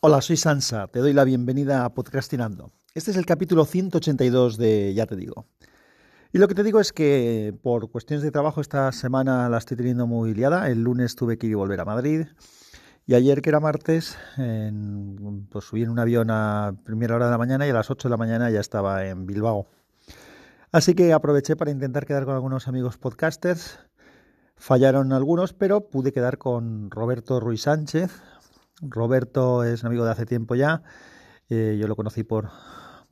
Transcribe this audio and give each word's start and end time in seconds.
Hola, 0.00 0.20
soy 0.20 0.36
Sansa. 0.36 0.86
Te 0.86 1.00
doy 1.00 1.12
la 1.12 1.24
bienvenida 1.24 1.84
a 1.84 1.92
Podcastinando. 1.92 2.70
Este 2.94 3.10
es 3.10 3.16
el 3.16 3.26
capítulo 3.26 3.64
182 3.64 4.56
de 4.56 4.94
Ya 4.94 5.06
te 5.06 5.16
digo. 5.16 5.46
Y 6.32 6.38
lo 6.38 6.46
que 6.46 6.54
te 6.54 6.62
digo 6.62 6.78
es 6.78 6.92
que 6.92 7.52
por 7.64 7.90
cuestiones 7.90 8.22
de 8.22 8.30
trabajo 8.30 8.60
esta 8.60 8.92
semana 8.92 9.48
la 9.48 9.58
estoy 9.58 9.76
teniendo 9.76 10.06
muy 10.06 10.34
liada. 10.34 10.68
El 10.70 10.84
lunes 10.84 11.16
tuve 11.16 11.36
que 11.36 11.52
volver 11.52 11.80
a 11.80 11.84
Madrid. 11.84 12.28
Y 13.06 13.14
ayer, 13.14 13.42
que 13.42 13.48
era 13.50 13.58
martes, 13.58 14.16
en, 14.36 15.48
pues 15.50 15.64
subí 15.64 15.82
en 15.82 15.90
un 15.90 15.98
avión 15.98 16.30
a 16.30 16.76
primera 16.84 17.16
hora 17.16 17.24
de 17.24 17.32
la 17.32 17.38
mañana 17.38 17.66
y 17.66 17.70
a 17.70 17.74
las 17.74 17.90
8 17.90 18.06
de 18.06 18.10
la 18.10 18.16
mañana 18.16 18.50
ya 18.50 18.60
estaba 18.60 19.04
en 19.04 19.26
Bilbao. 19.26 19.66
Así 20.70 20.94
que 20.94 21.12
aproveché 21.12 21.56
para 21.56 21.72
intentar 21.72 22.06
quedar 22.06 22.24
con 22.24 22.34
algunos 22.34 22.68
amigos 22.68 22.98
podcasters. 22.98 23.80
Fallaron 24.54 25.12
algunos, 25.12 25.54
pero 25.54 25.88
pude 25.88 26.12
quedar 26.12 26.38
con 26.38 26.88
Roberto 26.92 27.40
Ruiz 27.40 27.62
Sánchez, 27.62 28.12
Roberto 28.82 29.64
es 29.64 29.82
un 29.82 29.88
amigo 29.88 30.04
de 30.04 30.10
hace 30.10 30.26
tiempo 30.26 30.54
ya. 30.54 30.82
Eh, 31.48 31.76
yo 31.80 31.88
lo 31.88 31.96
conocí 31.96 32.24
por, 32.24 32.50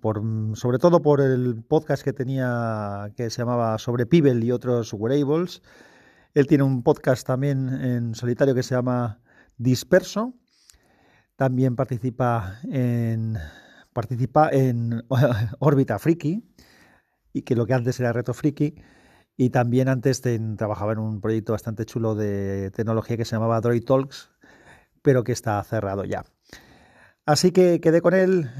por, 0.01 0.23
sobre 0.55 0.79
todo 0.79 1.03
por 1.03 1.21
el 1.21 1.63
podcast 1.65 2.03
que 2.03 2.13
tenía 2.13 3.13
que 3.17 3.31
se 3.31 3.39
llamaba 3.39 3.79
sobre 3.79 4.07
Pibel 4.07 4.43
y 4.45 4.53
otros 4.53 4.93
wearables. 4.93 5.63
Él 6.35 6.47
tiene 6.47 6.65
un 6.65 6.83
podcast 6.83 7.27
también 7.27 7.69
en 7.69 8.15
solitario 8.15 8.55
que 8.55 8.63
se 8.63 8.75
llama 8.75 9.21
Disperso. 9.57 10.35
También 11.37 11.77
participa 11.77 12.61
en 12.71 13.39
participa 13.93 14.51
en 14.51 15.03
Órbita 15.59 15.99
Friki 15.99 16.45
y 17.33 17.43
que 17.43 17.57
lo 17.57 17.67
que 17.67 17.75
antes 17.75 17.99
era 17.99 18.13
Reto 18.13 18.35
Friki 18.35 18.75
y 19.39 19.51
también 19.51 19.89
antes 19.89 20.23
trabajaba 20.57 20.93
en 20.93 20.99
un 20.99 21.21
proyecto 21.21 21.53
bastante 21.53 21.85
chulo 21.85 22.15
de 22.15 22.71
tecnología 22.71 23.17
que 23.17 23.25
se 23.25 23.37
llamaba 23.37 23.61
Droid 23.61 23.85
Talks 23.85 24.31
pero 25.07 25.23
que 25.23 25.31
está 25.31 25.63
cerrado 25.63 26.05
ya. 26.05 26.25
Así 27.27 27.53
que 27.53 27.81
quedé 27.81 28.01
con 28.01 28.13
él 28.13 28.51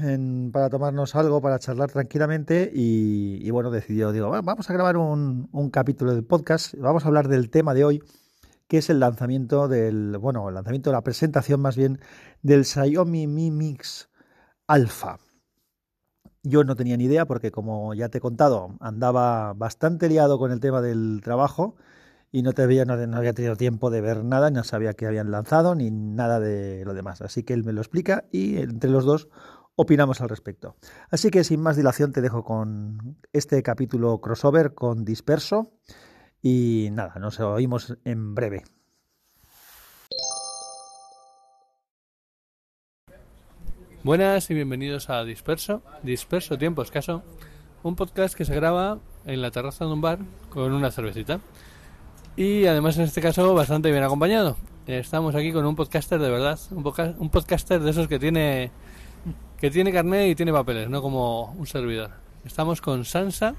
para 0.53 0.69
tomarnos 0.69 1.13
algo, 1.13 1.41
para 1.41 1.59
charlar 1.59 1.91
tranquilamente 1.91 2.71
y, 2.73 3.49
bueno, 3.51 3.69
decidió, 3.69 4.13
digo, 4.13 4.29
vamos 4.29 4.69
a 4.69 4.73
grabar 4.73 4.95
un, 4.95 5.69
capítulo 5.73 6.13
del 6.13 6.23
podcast, 6.23 6.73
vamos 6.75 7.03
a 7.03 7.09
hablar 7.09 7.27
del 7.27 7.49
tema 7.49 7.73
de 7.73 7.83
hoy, 7.83 8.03
que 8.69 8.77
es 8.77 8.89
el 8.89 9.01
lanzamiento 9.01 9.67
del, 9.67 10.17
bueno, 10.19 10.47
el 10.47 10.55
lanzamiento 10.55 10.89
la 10.93 11.03
presentación 11.03 11.59
más 11.59 11.75
bien 11.75 11.99
del 12.43 12.63
Xiaomi 12.63 13.27
Mi 13.27 13.51
Mix 13.51 14.07
Alpha. 14.67 15.19
Yo 16.43 16.63
no 16.63 16.77
tenía 16.77 16.95
ni 16.95 17.05
idea 17.05 17.25
porque 17.25 17.51
como 17.51 17.93
ya 17.93 18.07
te 18.07 18.19
he 18.19 18.21
contado, 18.21 18.77
andaba 18.79 19.51
bastante 19.51 20.07
liado 20.07 20.39
con 20.39 20.53
el 20.53 20.61
tema 20.61 20.81
del 20.81 21.19
trabajo 21.21 21.75
y 22.31 22.41
no, 22.41 22.53
te 22.53 22.61
había, 22.61 22.85
no, 22.85 22.93
había 22.93 23.33
tenido 23.33 23.55
tiempo 23.55 23.89
de 23.89 24.01
ver 24.01 24.23
nada, 24.23 24.51
no 24.51 24.63
sabía 24.63 24.93
que 24.93 25.07
habían 25.07 25.31
lanzado 25.31 25.75
ni 25.75 25.91
nada 25.91 26.39
de 26.39 26.83
lo 26.85 26.93
demás. 26.93 27.21
Así 27.21 27.43
que 27.43 27.53
él 27.53 27.63
me 27.63 27.73
lo 27.73 27.81
explica 27.81 28.25
y 28.31 28.57
entre 28.57 28.89
los 28.89 29.05
dos 29.05 29.29
opinamos 29.75 30.21
al 30.21 30.29
respecto. 30.29 30.75
Así 31.09 31.29
que 31.29 31.43
sin 31.43 31.61
más 31.61 31.77
dilación 31.77 32.11
te 32.11 32.21
dejo 32.21 32.43
con 32.43 33.17
este 33.31 33.61
capítulo 33.63 34.19
crossover 34.19 34.73
con 34.73 35.05
Disperso 35.05 35.71
y 36.41 36.89
nada, 36.91 37.15
nos 37.19 37.39
oímos 37.39 37.97
en 38.03 38.35
breve. 38.35 38.63
Buenas 44.03 44.49
y 44.49 44.53
bienvenidos 44.53 45.09
a 45.09 45.23
Disperso, 45.23 45.81
Disperso 46.01 46.57
Tiempo 46.57 46.81
Escaso, 46.81 47.23
un 47.83 47.95
podcast 47.95 48.35
que 48.35 48.45
se 48.45 48.55
graba 48.55 48.99
en 49.25 49.41
la 49.41 49.51
terraza 49.51 49.85
de 49.85 49.91
un 49.91 50.01
bar 50.01 50.19
con 50.49 50.71
una 50.71 50.91
cervecita 50.91 51.41
y 52.37 52.67
además 52.67 52.97
en 52.97 53.03
este 53.03 53.19
caso 53.19 53.53
bastante 53.53 53.91
bien 53.91 54.03
acompañado. 54.03 54.55
Estamos 54.85 55.35
aquí 55.35 55.51
con 55.51 55.65
un 55.65 55.75
podcaster 55.75 56.19
de 56.19 56.29
verdad, 56.29 56.57
un, 56.71 56.85
un 57.17 57.29
podcaster 57.29 57.81
de 57.81 57.89
esos 57.89 58.07
que 58.07 58.19
tiene 58.19 58.71
que 59.57 59.71
tiene 59.71 59.91
carnet 59.91 60.29
y 60.29 60.35
tiene 60.35 60.53
papeles, 60.53 60.87
no 60.87 61.01
como 61.01 61.51
un 61.57 61.65
servidor. 61.65 62.11
Estamos 62.45 62.79
con 62.79 63.03
Sansa. 63.03 63.55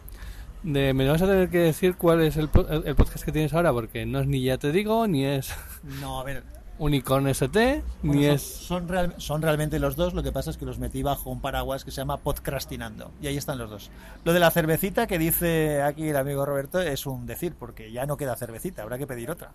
De, 0.63 0.95
me 0.95 1.09
vas 1.09 1.23
a 1.23 1.27
tener 1.27 1.51
que 1.51 1.59
decir 1.59 1.97
cuál 1.97 2.23
es 2.23 2.37
el, 2.37 2.49
el, 2.85 2.97
podcast 2.97 3.25
que 3.25 3.33
tienes 3.33 3.53
ahora, 3.53 3.73
porque 3.73 4.07
no 4.07 4.21
es 4.21 4.27
ni 4.27 4.43
ya 4.43 4.59
te 4.59 4.73
digo, 4.73 5.07
ni 5.07 5.25
es. 5.25 5.53
No, 6.01 6.21
a 6.21 6.25
ver, 6.25 6.43
Unicorn 6.79 7.27
ST, 7.29 7.83
ni 8.03 8.13
son, 8.13 8.25
es... 8.25 8.43
Son, 8.43 9.15
son, 9.19 9.43
realmente 9.43 9.79
los 9.79 9.97
dos, 9.97 10.15
lo 10.15 10.23
que 10.23 10.33
pasa 10.33 10.51
es 10.51 10.57
que 10.57 10.65
los 10.65 10.79
metí 10.79 11.03
bajo 11.03 11.31
un 11.31 11.41
paraguas 11.41 11.85
que 11.85 11.91
se 11.91 12.01
llama 12.01 12.19
Podcrastinando, 12.19 13.11
y 13.21 13.27
ahí 13.27 13.37
están 13.37 13.59
los 13.59 13.71
dos. 13.71 13.91
Lo 14.25 14.33
de 14.33 14.41
la 14.41 14.51
cervecita 14.51 15.07
que 15.07 15.19
dice 15.19 15.83
aquí 15.83 16.09
el 16.09 16.17
amigo 16.17 16.45
Roberto 16.47 16.81
es 16.81 17.07
un 17.07 17.27
decir, 17.27 17.55
porque 17.59 17.93
ya 17.93 18.07
no 18.07 18.17
queda 18.17 18.37
cervecita, 18.37 18.83
habrá 18.83 18.99
que 18.99 19.07
pedir 19.07 19.31
otra. 19.31 19.53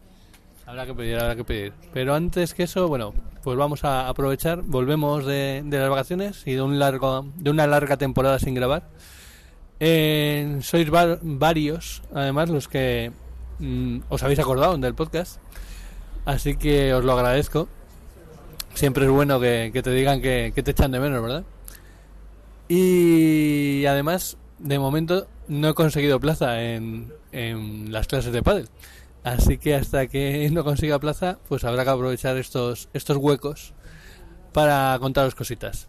Habrá 0.65 0.85
que 0.85 0.93
pedir, 0.93 1.19
habrá 1.19 1.35
que 1.35 1.43
pedir. 1.43 1.73
Pero 1.93 2.15
antes 2.15 2.53
que 2.53 2.63
eso, 2.63 2.87
bueno, 2.87 3.13
pues 3.43 3.57
vamos 3.57 3.83
a 3.83 4.07
aprovechar, 4.07 4.61
volvemos 4.61 5.25
de, 5.25 5.61
de 5.65 5.79
las 5.79 5.89
vacaciones 5.89 6.43
y 6.45 6.53
de, 6.53 6.61
un 6.61 6.79
largo, 6.79 7.25
de 7.35 7.49
una 7.49 7.67
larga 7.67 7.97
temporada 7.97 8.39
sin 8.39 8.53
grabar. 8.53 8.87
Eh, 9.85 10.59
sois 10.61 10.87
varios, 10.89 12.01
además, 12.13 12.49
los 12.49 12.69
que 12.69 13.11
mm, 13.59 13.99
os 14.07 14.23
habéis 14.23 14.39
acordado 14.39 14.77
del 14.77 14.95
podcast. 14.95 15.41
Así 16.25 16.55
que 16.55 16.93
os 16.93 17.03
lo 17.03 17.13
agradezco. 17.13 17.67
Siempre 18.73 19.05
es 19.05 19.11
bueno 19.11 19.39
que, 19.39 19.71
te 19.83 19.91
digan 19.91 20.21
que, 20.21 20.51
te 20.51 20.71
echan 20.71 20.91
de 20.91 20.99
menos, 20.99 21.21
¿verdad? 21.21 21.43
Y 22.67 23.85
además, 23.85 24.37
de 24.57 24.79
momento, 24.79 25.27
no 25.47 25.69
he 25.69 25.73
conseguido 25.73 26.19
plaza 26.19 26.63
en, 26.63 27.13
en 27.31 27.91
las 27.91 28.07
clases 28.07 28.33
de 28.33 28.41
pádel. 28.41 28.69
Así 29.23 29.57
que 29.57 29.75
hasta 29.75 30.07
que 30.07 30.49
no 30.51 30.63
consiga 30.63 30.99
plaza, 30.99 31.39
pues 31.47 31.63
habrá 31.63 31.83
que 31.83 31.91
aprovechar 31.91 32.37
estos, 32.37 32.89
estos 32.93 33.17
huecos 33.17 33.73
para 34.51 34.97
contaros 34.99 35.35
cositas. 35.35 35.87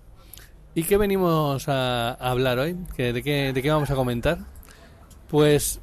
¿Y 0.74 0.84
qué 0.84 0.96
venimos 0.96 1.68
a, 1.68 2.12
hablar 2.14 2.58
hoy? 2.58 2.76
de, 2.96 3.22
qué, 3.22 3.52
¿De 3.52 3.62
qué 3.62 3.70
vamos 3.70 3.90
a 3.90 3.94
comentar? 3.94 4.38
Pues 5.28 5.80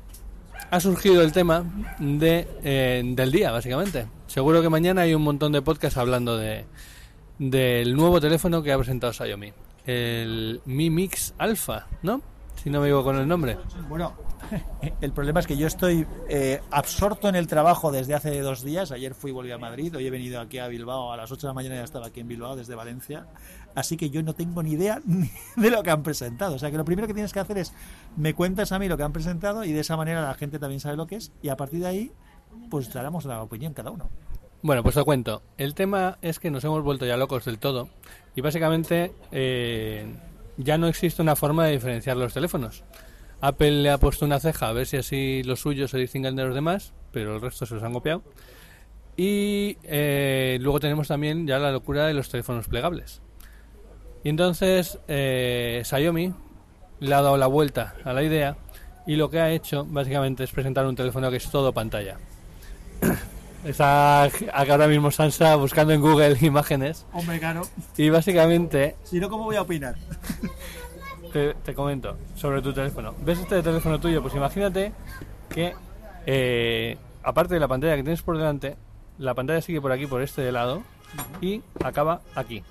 ha 0.69 0.79
surgido 0.79 1.21
el 1.21 1.31
tema 1.31 1.65
de, 1.99 2.47
eh, 2.63 3.01
del 3.05 3.31
día, 3.31 3.51
básicamente. 3.51 4.07
Seguro 4.31 4.61
que 4.61 4.69
mañana 4.69 5.01
hay 5.01 5.13
un 5.13 5.23
montón 5.23 5.51
de 5.51 5.61
podcasts 5.61 5.97
hablando 5.97 6.37
de 6.37 6.63
del 7.37 7.97
nuevo 7.97 8.21
teléfono 8.21 8.63
que 8.63 8.71
ha 8.71 8.77
presentado 8.77 9.11
Xiaomi. 9.11 9.51
El 9.85 10.61
Mi 10.63 10.89
Mix 10.89 11.33
Alpha, 11.37 11.87
¿no? 12.01 12.21
Si 12.63 12.69
no 12.69 12.79
me 12.79 12.87
equivoco 12.87 13.07
con 13.07 13.17
el 13.17 13.27
nombre. 13.27 13.57
Bueno, 13.89 14.13
el 15.01 15.11
problema 15.11 15.41
es 15.41 15.47
que 15.47 15.57
yo 15.57 15.67
estoy 15.67 16.07
eh, 16.29 16.61
absorto 16.71 17.27
en 17.27 17.35
el 17.35 17.47
trabajo 17.47 17.91
desde 17.91 18.13
hace 18.13 18.39
dos 18.39 18.63
días. 18.63 18.93
Ayer 18.93 19.13
fui 19.15 19.31
y 19.31 19.33
volví 19.33 19.51
a 19.51 19.57
Madrid, 19.57 19.97
hoy 19.97 20.07
he 20.07 20.09
venido 20.09 20.39
aquí 20.39 20.59
a 20.59 20.69
Bilbao 20.69 21.11
a 21.11 21.17
las 21.17 21.29
8 21.29 21.47
de 21.47 21.49
la 21.49 21.53
mañana 21.53 21.75
ya 21.75 21.83
estaba 21.83 22.07
aquí 22.07 22.21
en 22.21 22.29
Bilbao 22.29 22.55
desde 22.55 22.73
Valencia. 22.73 23.27
Así 23.75 23.97
que 23.97 24.11
yo 24.11 24.23
no 24.23 24.33
tengo 24.33 24.63
ni 24.63 24.71
idea 24.71 25.01
de 25.57 25.69
lo 25.69 25.83
que 25.83 25.91
han 25.91 26.03
presentado. 26.03 26.55
O 26.55 26.59
sea 26.59 26.71
que 26.71 26.77
lo 26.77 26.85
primero 26.85 27.05
que 27.05 27.13
tienes 27.13 27.33
que 27.33 27.41
hacer 27.41 27.57
es 27.57 27.73
me 28.15 28.33
cuentas 28.33 28.71
a 28.71 28.79
mí 28.79 28.87
lo 28.87 28.95
que 28.95 29.03
han 29.03 29.11
presentado 29.11 29.65
y 29.65 29.73
de 29.73 29.81
esa 29.81 29.97
manera 29.97 30.21
la 30.21 30.35
gente 30.35 30.57
también 30.57 30.79
sabe 30.79 30.95
lo 30.95 31.05
que 31.05 31.17
es 31.17 31.33
y 31.41 31.49
a 31.49 31.57
partir 31.57 31.81
de 31.81 31.87
ahí 31.87 32.11
pues 32.69 32.91
daremos 32.93 33.25
la 33.25 33.41
opinión 33.41 33.73
cada 33.73 33.91
uno. 33.91 34.09
Bueno, 34.63 34.83
pues 34.83 34.95
te 34.95 35.03
cuento. 35.03 35.41
El 35.57 35.73
tema 35.73 36.17
es 36.21 36.39
que 36.39 36.51
nos 36.51 36.63
hemos 36.63 36.83
vuelto 36.83 37.05
ya 37.05 37.17
locos 37.17 37.45
del 37.45 37.57
todo 37.57 37.89
y 38.35 38.41
básicamente 38.41 39.11
eh, 39.31 40.05
ya 40.57 40.77
no 40.77 40.87
existe 40.87 41.21
una 41.21 41.35
forma 41.35 41.65
de 41.65 41.73
diferenciar 41.73 42.17
los 42.17 42.33
teléfonos. 42.33 42.83
Apple 43.41 43.71
le 43.71 43.89
ha 43.89 43.97
puesto 43.97 44.25
una 44.25 44.39
ceja 44.39 44.67
a 44.67 44.73
ver 44.73 44.85
si 44.85 44.97
así 44.97 45.41
los 45.43 45.61
suyos 45.61 45.89
se 45.91 45.97
distinguen 45.97 46.35
de 46.35 46.45
los 46.45 46.53
demás, 46.53 46.93
pero 47.11 47.35
el 47.35 47.41
resto 47.41 47.65
se 47.65 47.73
los 47.73 47.83
han 47.83 47.93
copiado. 47.93 48.21
Y 49.17 49.77
eh, 49.83 50.59
luego 50.61 50.79
tenemos 50.79 51.07
también 51.07 51.47
ya 51.47 51.57
la 51.57 51.71
locura 51.71 52.05
de 52.05 52.13
los 52.13 52.29
teléfonos 52.29 52.67
plegables. 52.67 53.21
Y 54.23 54.29
entonces 54.29 54.99
eh, 55.07 55.81
Xiaomi 55.83 56.33
le 56.99 57.15
ha 57.15 57.21
dado 57.21 57.37
la 57.37 57.47
vuelta 57.47 57.95
a 58.03 58.13
la 58.13 58.23
idea 58.23 58.57
y 59.07 59.15
lo 59.15 59.31
que 59.31 59.39
ha 59.39 59.51
hecho 59.51 59.85
básicamente 59.89 60.43
es 60.43 60.51
presentar 60.51 60.85
un 60.85 60.95
teléfono 60.95 61.31
que 61.31 61.37
es 61.37 61.49
todo 61.49 61.73
pantalla. 61.73 62.17
Está 63.65 64.23
ahora 64.53 64.87
mismo 64.87 65.11
Sansa 65.11 65.55
buscando 65.55 65.93
en 65.93 66.01
Google 66.01 66.37
imágenes. 66.41 67.05
Hombre, 67.13 67.39
claro. 67.39 67.61
Y 67.97 68.09
básicamente... 68.09 68.95
Si 69.03 69.19
no, 69.19 69.29
¿cómo 69.29 69.43
voy 69.43 69.55
a 69.55 69.61
opinar? 69.61 69.95
Te, 71.63 71.73
comento 71.73 72.17
sobre 72.35 72.61
tu 72.61 72.73
teléfono. 72.73 73.13
¿Ves 73.23 73.39
este 73.39 73.61
teléfono 73.61 73.99
tuyo? 73.99 74.21
Pues 74.21 74.35
imagínate 74.35 74.91
que, 75.49 75.73
eh, 76.25 76.97
aparte 77.23 77.53
de 77.53 77.59
la 77.59 77.69
pantalla 77.69 77.95
que 77.95 78.03
tienes 78.03 78.21
por 78.21 78.37
delante, 78.37 78.75
la 79.17 79.33
pantalla 79.33 79.61
sigue 79.61 79.79
por 79.79 79.93
aquí, 79.93 80.07
por 80.07 80.21
este 80.21 80.51
lado, 80.51 80.83
y 81.39 81.61
acaba 81.81 82.21
aquí. 82.35 82.63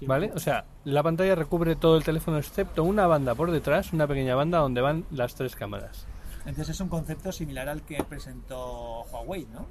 ¿Vale? 0.00 0.32
O 0.34 0.38
sea, 0.40 0.64
la 0.84 1.02
pantalla 1.02 1.34
recubre 1.34 1.76
todo 1.76 1.96
el 1.96 2.04
teléfono 2.04 2.38
excepto 2.38 2.82
una 2.82 3.06
banda 3.06 3.34
por 3.34 3.50
detrás, 3.50 3.92
una 3.92 4.06
pequeña 4.06 4.34
banda 4.34 4.58
donde 4.58 4.80
van 4.80 5.04
las 5.10 5.34
tres 5.34 5.54
cámaras. 5.54 6.06
Entonces 6.46 6.70
es 6.70 6.80
un 6.80 6.88
concepto 6.88 7.32
similar 7.32 7.68
al 7.68 7.82
que 7.82 8.02
presentó 8.04 9.02
Huawei, 9.12 9.46
¿no? 9.46 9.66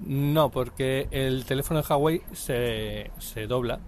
No, 0.00 0.50
porque 0.50 1.08
el 1.10 1.44
teléfono 1.44 1.82
de 1.82 1.86
Huawei 1.88 2.22
se, 2.32 3.10
se 3.18 3.46
dobla 3.46 3.80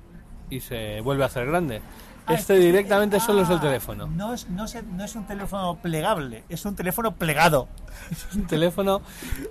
y 0.51 0.61
se 0.61 1.01
vuelve 1.01 1.23
a 1.23 1.27
hacer 1.27 1.47
grande. 1.47 1.81
Este 2.29 2.59
directamente 2.59 3.19
solo 3.21 3.43
es 3.43 3.51
el 3.51 3.61
teléfono. 3.61 4.07
No 4.07 4.33
es, 4.33 4.49
no, 4.49 4.65
es, 4.65 4.83
no 4.85 5.05
es 5.05 5.15
un 5.17 5.27
teléfono 5.27 5.77
plegable, 5.77 6.45
es 6.49 6.65
un 6.65 6.77
teléfono 6.77 7.15
plegado. 7.17 7.69
Es 8.11 8.35
un 8.35 8.47
teléfono 8.47 9.03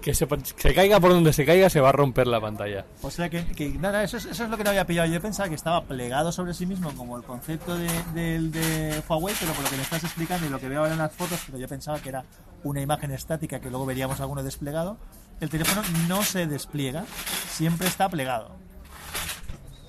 que 0.01 0.15
se, 0.15 0.27
se 0.57 0.73
caiga 0.73 0.99
por 0.99 1.11
donde 1.11 1.31
se 1.31 1.45
caiga 1.45 1.69
se 1.69 1.79
va 1.79 1.89
a 1.89 1.91
romper 1.91 2.27
la 2.27 2.41
pantalla. 2.41 2.85
O 3.01 3.11
sea 3.11 3.29
que, 3.29 3.45
que 3.45 3.69
nada, 3.69 4.03
eso 4.03 4.17
es, 4.17 4.25
eso 4.25 4.43
es 4.43 4.49
lo 4.49 4.57
que 4.57 4.63
no 4.63 4.71
había 4.71 4.85
pillado. 4.85 5.07
Yo 5.11 5.21
pensaba 5.21 5.47
que 5.47 5.55
estaba 5.55 5.83
plegado 5.83 6.31
sobre 6.31 6.53
sí 6.53 6.65
mismo 6.65 6.91
como 6.95 7.17
el 7.17 7.23
concepto 7.23 7.77
de, 7.77 7.89
del 8.13 8.51
de 8.51 9.01
Huawei, 9.07 9.35
pero 9.39 9.53
por 9.53 9.63
lo 9.63 9.69
que 9.69 9.75
me 9.77 9.83
estás 9.83 10.03
explicando 10.03 10.47
y 10.47 10.49
lo 10.49 10.59
que 10.59 10.69
veo 10.69 10.79
ahora 10.79 10.93
en 10.93 10.99
las 10.99 11.13
fotos, 11.13 11.39
pero 11.45 11.59
yo 11.59 11.67
pensaba 11.67 11.99
que 11.99 12.09
era 12.09 12.25
una 12.63 12.81
imagen 12.81 13.11
estática 13.11 13.59
que 13.59 13.69
luego 13.69 13.85
veríamos 13.85 14.19
alguno 14.19 14.43
desplegado. 14.43 14.97
El 15.39 15.49
teléfono 15.49 15.81
no 16.07 16.23
se 16.23 16.47
despliega, 16.47 17.05
siempre 17.47 17.87
está 17.87 18.09
plegado. 18.09 18.55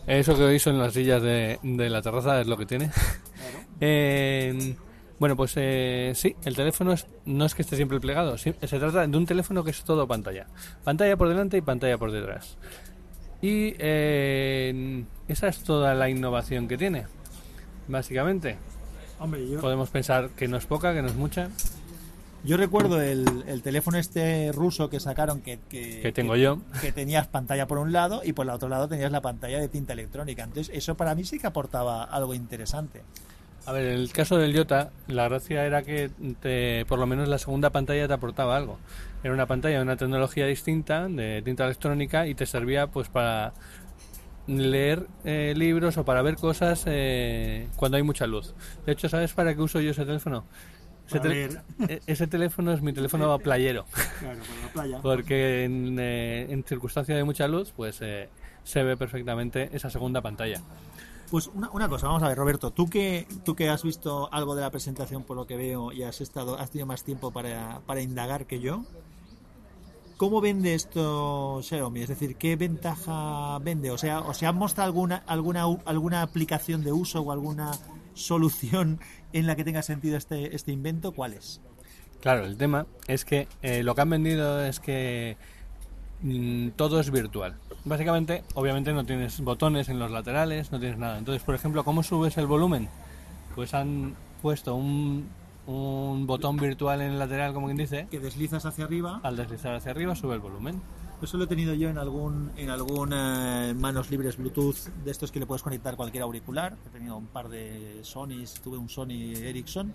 Eso 0.06 0.36
que 0.36 0.42
veis 0.44 0.66
en 0.66 0.78
las 0.78 0.92
sillas 0.94 1.22
de, 1.22 1.58
de 1.62 1.90
la 1.90 2.02
terraza 2.02 2.40
es 2.40 2.46
lo 2.46 2.56
que 2.56 2.66
tiene. 2.66 2.90
Eh, 3.84 4.76
bueno, 5.18 5.34
pues 5.34 5.54
eh, 5.56 6.12
sí, 6.14 6.36
el 6.44 6.54
teléfono 6.54 6.92
es- 6.92 7.08
no 7.24 7.44
es 7.44 7.52
que 7.56 7.62
esté 7.62 7.74
siempre 7.74 7.98
plegado. 7.98 8.38
sí, 8.38 8.54
se 8.62 8.78
trata 8.78 9.04
de 9.04 9.16
un 9.16 9.26
teléfono 9.26 9.64
que 9.64 9.72
es 9.72 9.82
todo 9.82 10.06
pantalla. 10.06 10.46
Pantalla 10.84 11.16
por 11.16 11.28
delante 11.28 11.56
y 11.56 11.62
pantalla 11.62 11.98
por 11.98 12.12
detrás. 12.12 12.56
Y 13.40 13.74
eh, 13.80 15.04
esa 15.26 15.48
es 15.48 15.64
toda 15.64 15.94
la 15.96 16.08
innovación 16.08 16.68
que 16.68 16.78
tiene, 16.78 17.06
básicamente. 17.88 18.56
Hombre, 19.18 19.48
yo, 19.48 19.58
Podemos 19.60 19.90
pensar 19.90 20.30
que 20.30 20.46
no 20.46 20.58
es 20.58 20.66
poca, 20.66 20.94
que 20.94 21.02
no 21.02 21.08
es 21.08 21.16
mucha, 21.16 21.48
yo 22.44 22.56
recuerdo 22.56 23.00
el, 23.00 23.24
el 23.46 23.62
teléfono 23.62 23.98
este 23.98 24.50
ruso 24.52 24.90
que 24.90 24.98
sacaron 25.00 25.40
que, 25.42 25.58
que, 25.68 26.00
que 26.02 26.12
tengo 26.12 26.36
yo. 26.36 26.58
que 26.80 26.92
tenías 26.92 27.26
pantalla 27.28 27.66
por 27.66 27.78
un 27.78 27.92
lado 27.92 28.22
y 28.24 28.32
por 28.32 28.46
el 28.46 28.50
otro 28.50 28.68
lado 28.68 28.88
tenías 28.88 29.12
la 29.12 29.20
pantalla 29.20 29.58
de 29.60 29.68
tinta 29.68 29.92
electrónica. 29.92 30.42
Entonces, 30.42 30.74
eso 30.74 30.96
para 30.96 31.14
mí 31.14 31.24
sí 31.24 31.38
que 31.38 31.46
aportaba 31.46 32.04
algo 32.04 32.34
interesante. 32.34 33.02
A 33.64 33.70
ver, 33.70 33.86
en 33.86 33.92
el 34.00 34.12
caso 34.12 34.38
del 34.38 34.56
Jota, 34.56 34.90
la 35.06 35.28
gracia 35.28 35.64
era 35.64 35.82
que 35.82 36.10
te- 36.40 36.84
por 36.88 36.98
lo 36.98 37.06
menos 37.06 37.28
la 37.28 37.38
segunda 37.38 37.70
pantalla 37.70 38.08
te 38.08 38.14
aportaba 38.14 38.56
algo. 38.56 38.78
Era 39.22 39.32
una 39.32 39.46
pantalla 39.46 39.76
de 39.76 39.82
una 39.82 39.96
tecnología 39.96 40.46
distinta, 40.46 41.06
de 41.06 41.42
tinta 41.44 41.64
electrónica, 41.64 42.26
y 42.26 42.34
te 42.34 42.44
servía 42.44 42.88
pues 42.88 43.08
para 43.08 43.52
leer 44.48 45.06
eh, 45.24 45.54
libros 45.56 45.96
o 45.96 46.04
para 46.04 46.22
ver 46.22 46.34
cosas 46.34 46.82
eh, 46.86 47.68
cuando 47.76 47.96
hay 47.96 48.02
mucha 48.02 48.26
luz. 48.26 48.52
De 48.84 48.92
hecho, 48.92 49.08
¿sabes 49.08 49.32
para 49.32 49.54
qué 49.54 49.62
uso 49.62 49.80
yo 49.80 49.92
ese 49.92 50.04
teléfono? 50.04 50.44
Ese, 51.18 51.20
tel- 51.20 51.60
e- 51.88 52.00
ese 52.06 52.26
teléfono 52.26 52.72
es 52.72 52.82
mi 52.82 52.92
teléfono 52.92 53.38
playero, 53.38 53.84
Claro, 54.20 54.38
por 54.40 54.56
la 54.62 54.72
playa. 54.72 54.98
porque 55.02 55.64
en, 55.64 55.96
eh, 55.98 56.46
en 56.50 56.64
circunstancias 56.64 57.16
de 57.16 57.24
mucha 57.24 57.46
luz, 57.48 57.72
pues 57.76 57.98
eh, 58.02 58.28
se 58.64 58.82
ve 58.82 58.96
perfectamente 58.96 59.68
esa 59.72 59.90
segunda 59.90 60.20
pantalla. 60.20 60.60
Pues 61.30 61.46
una, 61.54 61.70
una 61.70 61.88
cosa, 61.88 62.08
vamos 62.08 62.22
a 62.22 62.28
ver, 62.28 62.36
Roberto, 62.36 62.72
tú 62.72 62.88
que, 62.90 63.26
tú 63.44 63.54
que 63.56 63.70
has 63.70 63.82
visto 63.82 64.28
algo 64.32 64.54
de 64.54 64.60
la 64.60 64.70
presentación 64.70 65.22
por 65.24 65.36
lo 65.36 65.46
que 65.46 65.56
veo 65.56 65.90
y 65.90 66.02
has 66.02 66.20
estado, 66.20 66.58
has 66.58 66.70
tenido 66.70 66.86
más 66.86 67.04
tiempo 67.04 67.30
para, 67.30 67.80
para 67.86 68.02
indagar 68.02 68.44
que 68.46 68.60
yo, 68.60 68.84
¿cómo 70.18 70.40
vende 70.40 70.74
esto 70.74 71.60
Xiaomi? 71.62 72.02
Es 72.02 72.08
decir, 72.10 72.36
¿qué 72.36 72.56
ventaja 72.56 73.58
vende? 73.60 73.90
O 73.90 73.98
sea, 73.98 74.20
¿o 74.20 74.34
se 74.34 74.46
ha 74.46 74.52
mostrado 74.52 74.86
alguna, 74.88 75.22
alguna, 75.26 75.64
alguna 75.86 76.22
aplicación 76.22 76.84
de 76.84 76.92
uso 76.92 77.22
o 77.22 77.32
alguna 77.32 77.72
solución 78.14 79.00
en 79.32 79.46
la 79.46 79.56
que 79.56 79.64
tenga 79.64 79.82
sentido 79.82 80.16
este, 80.16 80.54
este 80.54 80.72
invento? 80.72 81.12
¿Cuál 81.12 81.34
es? 81.34 81.60
Claro, 82.20 82.44
el 82.44 82.56
tema 82.56 82.86
es 83.08 83.24
que 83.24 83.48
eh, 83.62 83.82
lo 83.82 83.94
que 83.94 84.00
han 84.00 84.10
vendido 84.10 84.64
es 84.64 84.78
que 84.78 85.36
mm, 86.22 86.68
todo 86.76 87.00
es 87.00 87.10
virtual. 87.10 87.56
Básicamente, 87.84 88.44
obviamente 88.54 88.92
no 88.92 89.04
tienes 89.04 89.40
botones 89.40 89.88
en 89.88 89.98
los 89.98 90.10
laterales, 90.10 90.70
no 90.70 90.78
tienes 90.78 90.98
nada. 90.98 91.18
Entonces, 91.18 91.42
por 91.42 91.54
ejemplo, 91.54 91.82
¿cómo 91.82 92.04
subes 92.04 92.38
el 92.38 92.46
volumen? 92.46 92.88
Pues 93.56 93.74
han 93.74 94.14
puesto 94.40 94.76
un, 94.76 95.28
un 95.66 96.26
botón 96.26 96.56
virtual 96.56 97.00
en 97.00 97.12
el 97.12 97.18
lateral, 97.18 97.52
como 97.54 97.66
quien 97.66 97.78
dice. 97.78 98.06
Que 98.10 98.20
deslizas 98.20 98.66
hacia 98.66 98.84
arriba. 98.84 99.20
Al 99.24 99.36
deslizar 99.36 99.74
hacia 99.74 99.90
arriba 99.90 100.14
sube 100.14 100.34
el 100.34 100.40
volumen. 100.40 100.80
Eso 101.22 101.36
lo 101.36 101.44
he 101.44 101.46
tenido 101.46 101.72
yo 101.74 101.88
en 101.88 101.98
algún 101.98 102.50
en 102.56 102.68
algún 102.68 103.12
eh, 103.14 103.74
manos 103.76 104.10
libres 104.10 104.36
Bluetooth 104.36 104.88
de 105.04 105.10
estos 105.10 105.30
que 105.30 105.38
le 105.38 105.46
puedes 105.46 105.62
conectar 105.62 105.94
cualquier 105.94 106.24
auricular. 106.24 106.76
He 106.86 106.90
tenido 106.90 107.16
un 107.16 107.26
par 107.26 107.48
de 107.48 108.00
Sonys, 108.02 108.54
tuve 108.54 108.76
un 108.76 108.88
Sony 108.88 109.32
Ericsson 109.36 109.94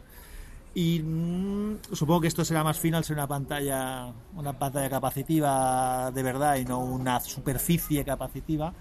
y 0.74 1.00
mm, 1.00 1.80
supongo 1.92 2.22
que 2.22 2.28
esto 2.28 2.46
será 2.46 2.64
más 2.64 2.80
fino 2.80 2.96
al 2.96 3.04
ser 3.04 3.18
una 3.18 3.28
pantalla 3.28 4.14
una 4.38 4.54
pantalla 4.54 4.90
capacitiva 4.90 6.12
de 6.12 6.24
verdad 6.24 6.56
y 6.56 6.66
no 6.66 6.80
una 6.80 7.20
superficie 7.20 8.06
capacitiva. 8.06 8.74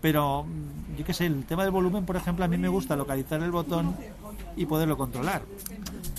Pero 0.00 0.42
mm, 0.44 0.96
yo 0.96 1.04
qué 1.04 1.14
sé, 1.14 1.26
el 1.26 1.46
tema 1.46 1.62
del 1.62 1.70
volumen, 1.70 2.04
por 2.04 2.16
ejemplo, 2.16 2.44
a 2.44 2.48
mí 2.48 2.58
me 2.58 2.68
gusta 2.68 2.96
localizar 2.96 3.40
el 3.42 3.52
botón 3.52 3.94
y 4.56 4.66
poderlo 4.66 4.96
controlar. 4.96 5.42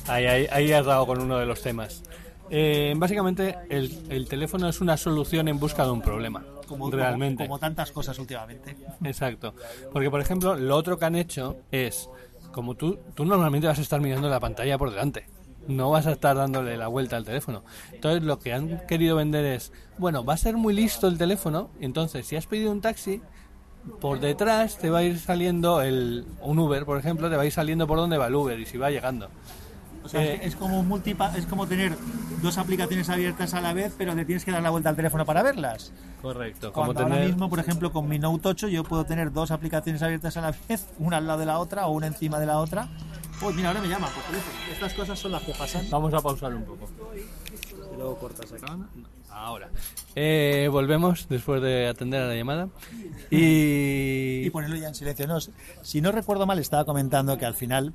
Ahí, 0.08 0.26
ahí, 0.28 0.48
ahí 0.50 0.72
has 0.72 0.86
dado 0.86 1.06
con 1.06 1.22
uno 1.22 1.38
de 1.38 1.46
los 1.46 1.62
temas. 1.62 2.04
Eh, 2.50 2.94
básicamente, 2.96 3.58
el, 3.70 3.92
el 4.10 4.28
teléfono 4.28 4.68
es 4.70 4.82
una 4.82 4.98
solución 4.98 5.48
en 5.48 5.60
busca 5.60 5.84
de 5.84 5.92
un 5.92 6.02
problema. 6.02 6.46
Como, 6.68 6.92
realmente. 6.92 7.46
como, 7.46 7.56
como 7.56 7.60
tantas 7.60 7.92
cosas 7.92 8.20
últimamente. 8.20 8.76
Exacto. 9.04 9.54
Porque, 9.92 10.10
por 10.10 10.20
ejemplo, 10.20 10.56
lo 10.56 10.76
otro 10.76 11.00
que 11.00 11.06
han 11.06 11.16
hecho 11.16 11.58
es, 11.72 12.10
como 12.52 12.76
tú, 12.76 13.00
tú 13.16 13.26
normalmente 13.26 13.68
vas 13.68 13.80
a 13.80 13.82
estar 13.82 14.02
mirando 14.02 14.30
la 14.30 14.40
pantalla 14.40 14.78
por 14.78 14.92
delante. 14.92 15.28
No 15.68 15.92
vas 15.92 16.08
a 16.08 16.14
estar 16.14 16.36
dándole 16.36 16.78
la 16.78 16.88
vuelta 16.88 17.18
al 17.18 17.26
teléfono. 17.26 17.64
Entonces, 17.92 18.24
lo 18.24 18.40
que 18.40 18.54
han 18.54 18.86
querido 18.88 19.16
vender 19.16 19.46
es, 19.46 19.72
bueno, 19.98 20.24
va 20.24 20.34
a 20.34 20.38
ser 20.38 20.56
muy 20.58 20.74
listo 20.74 21.08
el 21.08 21.18
teléfono. 21.18 21.70
Entonces, 21.80 22.26
si 22.26 22.36
has 22.36 22.48
pedido 22.48 22.72
un 22.72 22.82
taxi, 22.82 23.22
por 24.00 24.20
detrás 24.20 24.78
te 24.78 24.90
va 24.90 25.00
a 25.00 25.04
ir 25.04 25.20
saliendo 25.20 25.82
el, 25.82 26.26
un 26.42 26.60
Uber, 26.60 26.86
por 26.86 26.98
ejemplo, 26.98 27.30
te 27.30 27.36
va 27.36 27.44
a 27.44 27.46
ir 27.46 27.52
saliendo 27.52 27.88
por 27.88 27.98
donde 27.98 28.18
va 28.18 28.28
el 28.28 28.36
Uber 28.36 28.60
y 28.60 28.66
si 28.66 28.78
va 28.78 28.92
llegando. 28.92 29.30
O 30.08 30.10
sea, 30.10 30.24
Eh, 30.24 30.40
es 30.44 30.56
como 30.56 30.80
un 30.80 30.88
multipa, 30.88 31.36
es 31.38 31.46
como 31.46 31.68
tener 31.68 31.96
dos 32.42 32.58
aplicaciones 32.58 33.10
abiertas 33.10 33.54
a 33.54 33.62
la 33.62 33.74
vez, 33.74 33.94
pero 33.98 34.16
le 34.16 34.26
tienes 34.26 34.44
que 34.46 34.52
dar 34.52 34.62
la 34.64 34.70
vuelta 34.70 34.90
al 34.90 34.96
teléfono 34.96 35.26
para 35.26 35.44
verlas. 35.44 35.92
Correcto. 36.22 36.72
Como 36.74 36.88
Cuando 36.88 37.04
ahora 37.04 37.16
tener- 37.16 37.30
mismo, 37.30 37.50
por 37.50 37.60
ejemplo, 37.60 37.92
con 37.92 38.08
mi 38.08 38.18
Note 38.20 38.48
8 38.50 38.68
yo 38.70 38.84
puedo 38.84 39.06
tener 39.06 39.32
dos 39.32 39.52
aplicaciones 39.52 40.02
abiertas 40.02 40.36
a 40.38 40.42
la 40.42 40.54
vez, 40.70 40.88
una 41.00 41.18
al 41.18 41.28
lado 41.28 41.40
de 41.40 41.46
la 41.46 41.60
otra 41.60 41.88
o 41.88 41.92
una 41.92 42.08
encima 42.08 42.40
de 42.40 42.46
la 42.46 42.60
otra. 42.60 42.88
Pues 43.40 43.56
mira, 43.56 43.68
ahora 43.70 43.82
me 43.82 43.88
llama 43.88 44.08
por. 44.08 44.24
Estas 44.74 44.94
cosas 44.94 45.20
son 45.20 45.32
las 45.34 45.44
que 45.44 45.54
pasan. 45.54 45.86
Vamos 45.92 46.14
a 46.14 46.22
pausar 46.22 46.54
un 46.56 46.64
poco. 46.64 46.90
Y 47.16 47.96
luego 47.98 48.18
cortas 48.18 48.52
acá. 48.52 48.78
Ahora. 49.30 49.70
Eh, 50.16 50.68
volvemos 50.72 51.28
después 51.30 51.62
de 51.62 51.88
atender 51.88 52.22
a 52.24 52.28
la 52.28 52.36
llamada. 52.36 52.70
Y, 53.30 54.46
Y 54.46 54.50
ponerlo 54.50 54.76
ya 54.78 54.88
en 54.88 54.96
silencio. 54.96 55.28
No, 55.28 55.38
si 55.84 56.02
no 56.02 56.12
recuerdo 56.12 56.46
mal, 56.48 56.58
estaba 56.60 56.86
comentando 56.86 57.38
que 57.38 57.46
al 57.46 57.54
final 57.54 57.94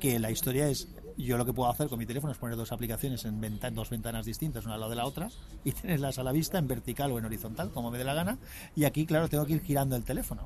que 0.00 0.18
la 0.18 0.30
historia 0.30 0.66
es 0.68 0.88
yo 1.22 1.36
lo 1.38 1.44
que 1.46 1.52
puedo 1.52 1.70
hacer 1.70 1.88
con 1.88 1.98
mi 1.98 2.06
teléfono 2.06 2.32
es 2.32 2.38
poner 2.38 2.56
dos 2.56 2.72
aplicaciones 2.72 3.24
en 3.24 3.40
venta- 3.40 3.70
dos 3.70 3.90
ventanas 3.90 4.24
distintas, 4.26 4.64
una 4.64 4.74
al 4.74 4.80
lado 4.80 4.90
de 4.90 4.96
la 4.96 5.04
otra, 5.06 5.28
y 5.64 5.72
tenerlas 5.72 6.18
a 6.18 6.22
la 6.22 6.32
vista 6.32 6.58
en 6.58 6.66
vertical 6.68 7.10
o 7.12 7.18
en 7.18 7.24
horizontal, 7.24 7.70
como 7.70 7.90
me 7.90 7.98
dé 7.98 8.04
la 8.04 8.14
gana. 8.14 8.38
Y 8.76 8.84
aquí, 8.84 9.06
claro, 9.06 9.28
tengo 9.28 9.46
que 9.46 9.54
ir 9.54 9.62
girando 9.62 9.96
el 9.96 10.04
teléfono. 10.04 10.42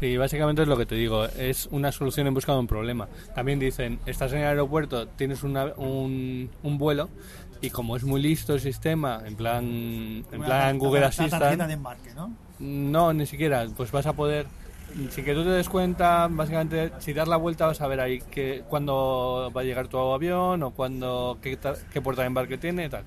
Sí, 0.00 0.16
básicamente 0.16 0.62
es 0.62 0.68
lo 0.68 0.76
que 0.76 0.86
te 0.86 0.94
digo, 0.94 1.24
es 1.26 1.66
una 1.70 1.92
solución 1.92 2.26
en 2.26 2.34
busca 2.34 2.52
de 2.52 2.58
un 2.58 2.66
problema. 2.66 3.08
También 3.34 3.58
dicen, 3.58 3.98
estás 4.06 4.32
en 4.32 4.38
el 4.40 4.46
aeropuerto, 4.46 5.06
tienes 5.08 5.42
una- 5.42 5.72
un, 5.76 6.50
un 6.62 6.78
vuelo 6.78 7.08
y 7.60 7.70
como 7.70 7.96
es 7.96 8.04
muy 8.04 8.20
listo 8.20 8.54
el 8.54 8.60
sistema, 8.60 9.22
en 9.24 9.36
plan, 9.36 9.64
en 9.64 10.24
plan 10.44 10.78
Google 10.78 11.00
la 11.00 11.10
tarjeta 11.10 11.38
de 11.38 11.46
Assistant, 11.46 11.70
embarque, 11.70 12.14
¿no? 12.14 12.32
no, 12.58 13.12
ni 13.12 13.24
siquiera, 13.26 13.66
pues 13.76 13.90
vas 13.90 14.04
a 14.06 14.12
poder, 14.12 14.46
sin 15.10 15.24
que 15.24 15.34
tú 15.34 15.42
te 15.42 15.50
des 15.50 15.68
cuenta, 15.68 16.28
básicamente, 16.30 16.92
si 16.98 17.12
das 17.12 17.28
la 17.28 17.36
vuelta 17.36 17.66
vas 17.66 17.80
a 17.80 17.86
ver 17.88 18.00
ahí 18.00 18.20
que 18.20 18.62
cuándo 18.68 19.50
va 19.54 19.60
a 19.60 19.64
llegar 19.64 19.88
tu 19.88 19.98
avión 19.98 20.62
o 20.62 20.70
cuándo, 20.70 21.38
qué, 21.42 21.58
qué 21.92 22.00
puerta 22.00 22.22
de 22.22 22.26
embarque 22.26 22.58
tiene 22.58 22.86
y 22.86 22.88
tal. 22.88 23.04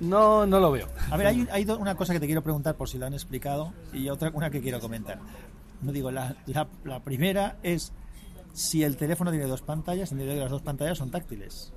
No, 0.00 0.44
no 0.46 0.60
lo 0.60 0.70
veo. 0.72 0.88
A 1.10 1.16
ver, 1.16 1.28
hay, 1.28 1.48
hay 1.50 1.64
una 1.64 1.94
cosa 1.94 2.12
que 2.12 2.20
te 2.20 2.26
quiero 2.26 2.42
preguntar 2.42 2.74
por 2.74 2.88
si 2.88 2.98
lo 2.98 3.06
han 3.06 3.14
explicado 3.14 3.72
y 3.92 4.08
otra 4.08 4.30
una 4.34 4.50
que 4.50 4.60
quiero 4.60 4.80
comentar. 4.80 5.18
No 5.80 5.92
digo, 5.92 6.10
la, 6.10 6.36
la, 6.46 6.66
la 6.84 7.00
primera 7.00 7.56
es 7.62 7.92
si 8.52 8.82
el 8.82 8.96
teléfono 8.96 9.30
tiene 9.30 9.46
dos 9.46 9.62
pantallas, 9.62 10.12
entendido 10.12 10.36
que 10.36 10.42
las 10.42 10.50
dos 10.50 10.62
pantallas 10.62 10.98
son 10.98 11.10
táctiles. 11.10 11.72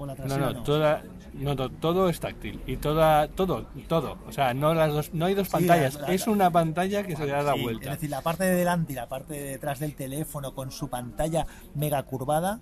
O 0.00 0.06
la 0.06 0.14
No, 0.14 0.38
no, 0.38 0.62
toda, 0.62 1.02
no, 1.34 1.56
to- 1.56 1.70
todo 1.70 2.08
es 2.08 2.20
táctil 2.20 2.60
y 2.68 2.76
toda, 2.76 3.26
todo, 3.26 3.66
todo. 3.88 4.16
O 4.28 4.32
sea, 4.32 4.54
no 4.54 4.72
las 4.72 4.92
dos, 4.92 5.12
no 5.12 5.26
hay 5.26 5.34
dos 5.34 5.48
Sí, 5.48 5.52
pantallas. 5.54 5.94
la- 5.96 6.02
la- 6.02 6.14
es 6.14 6.26
una 6.28 6.50
pantalla 6.50 7.02
que 7.02 7.16
se 7.16 7.26
da 7.26 7.42
la 7.42 7.54
Sí, 7.54 7.62
vuelta. 7.62 7.84
Es 7.86 7.96
decir, 7.96 8.10
la 8.10 8.20
parte 8.22 8.44
de 8.44 8.54
delante 8.54 8.92
y 8.92 8.96
la 8.96 9.08
parte 9.08 9.34
de 9.34 9.42
detrás 9.50 9.80
del 9.80 9.94
teléfono 9.96 10.54
con 10.54 10.70
su 10.70 10.88
pantalla 10.88 11.46
mega 11.74 12.00
curvada 12.04 12.60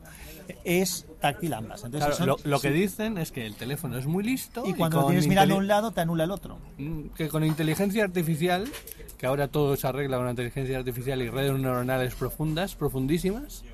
es 0.64 1.06
táctil 1.20 1.52
ambas. 1.54 1.84
Entonces, 1.84 2.16
Claro, 2.16 2.16
son- 2.16 2.26
lo, 2.44 2.50
lo 2.50 2.60
que 2.60 2.70
dicen 2.70 3.18
es 3.18 3.32
que 3.32 3.44
el 3.44 3.54
teléfono 3.56 3.98
es 3.98 4.06
muy 4.06 4.24
listo 4.24 4.62
Y 4.66 4.72
cuando 4.74 5.00
lo 5.02 5.06
tienes 5.08 5.26
mirando 5.28 5.56
a 5.56 5.58
un 5.58 5.66
lado, 5.66 5.90
te 5.90 6.00
anula 6.00 6.24
el 6.24 6.30
otro. 6.30 6.58
Mm, 6.78 7.08
que 7.08 7.28
con 7.28 7.44
inteligencia 7.44 8.04
artificial, 8.04 8.66
que 9.18 9.26
ahora 9.26 9.48
todo 9.48 9.76
se 9.76 9.86
arregla 9.86 10.18
con 10.18 10.28
inteligencia 10.28 10.76
artificial 10.78 11.20
y 11.22 11.28
redes 11.30 11.52
neuronales 11.58 12.14
profundas, 12.14 12.74
profundísimas, 12.74 13.64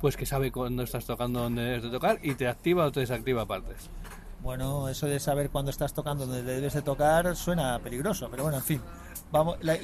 pues 0.00 0.16
que 0.16 0.24
sabe 0.24 0.52
cuándo 0.52 0.82
estás 0.84 1.04
tocando 1.04 1.40
donde 1.40 1.62
debes 1.62 1.82
de 1.82 1.90
tocar 1.90 2.18
y 2.22 2.34
te 2.34 2.46
activa 2.48 2.86
o 2.86 2.92
te 2.92 3.03
desactiva 3.08 3.46
partes. 3.46 3.88
Bueno, 4.42 4.88
eso 4.88 5.06
de 5.06 5.20
saber 5.20 5.48
cuándo 5.50 5.70
estás 5.70 5.94
tocando, 5.94 6.26
donde 6.26 6.42
debes 6.42 6.74
de 6.74 6.82
tocar, 6.82 7.34
suena 7.34 7.78
peligroso, 7.78 8.28
pero 8.30 8.42
bueno, 8.42 8.58
en 8.58 8.64
fin. 8.64 8.80
Vamos, 9.32 9.56
la- 9.62 9.78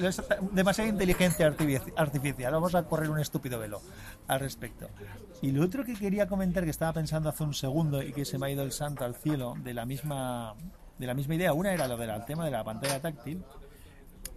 demasiada 0.52 0.90
inteligencia 0.90 1.50
artifici- 1.50 1.92
artificial. 1.96 2.52
Vamos 2.52 2.74
a 2.74 2.82
correr 2.84 3.08
un 3.10 3.18
estúpido 3.18 3.58
velo 3.58 3.80
al 4.28 4.38
respecto. 4.40 4.86
Y 5.42 5.50
lo 5.52 5.64
otro 5.64 5.82
que 5.84 5.94
quería 5.94 6.28
comentar, 6.28 6.62
que 6.64 6.70
estaba 6.70 6.92
pensando 6.92 7.30
hace 7.30 7.42
un 7.42 7.54
segundo 7.54 8.02
y 8.02 8.12
que 8.12 8.24
se 8.26 8.38
me 8.38 8.46
ha 8.46 8.50
ido 8.50 8.62
el 8.62 8.72
santo 8.72 9.04
al 9.04 9.14
cielo, 9.14 9.54
de 9.64 9.72
la 9.72 9.86
misma, 9.86 10.54
de 10.98 11.06
la 11.06 11.14
misma 11.14 11.34
idea. 11.36 11.52
Una 11.54 11.72
era 11.72 11.88
lo 11.88 11.96
del 11.96 12.24
tema 12.26 12.44
de 12.44 12.50
la 12.50 12.62
pantalla 12.62 13.00
táctil. 13.00 13.42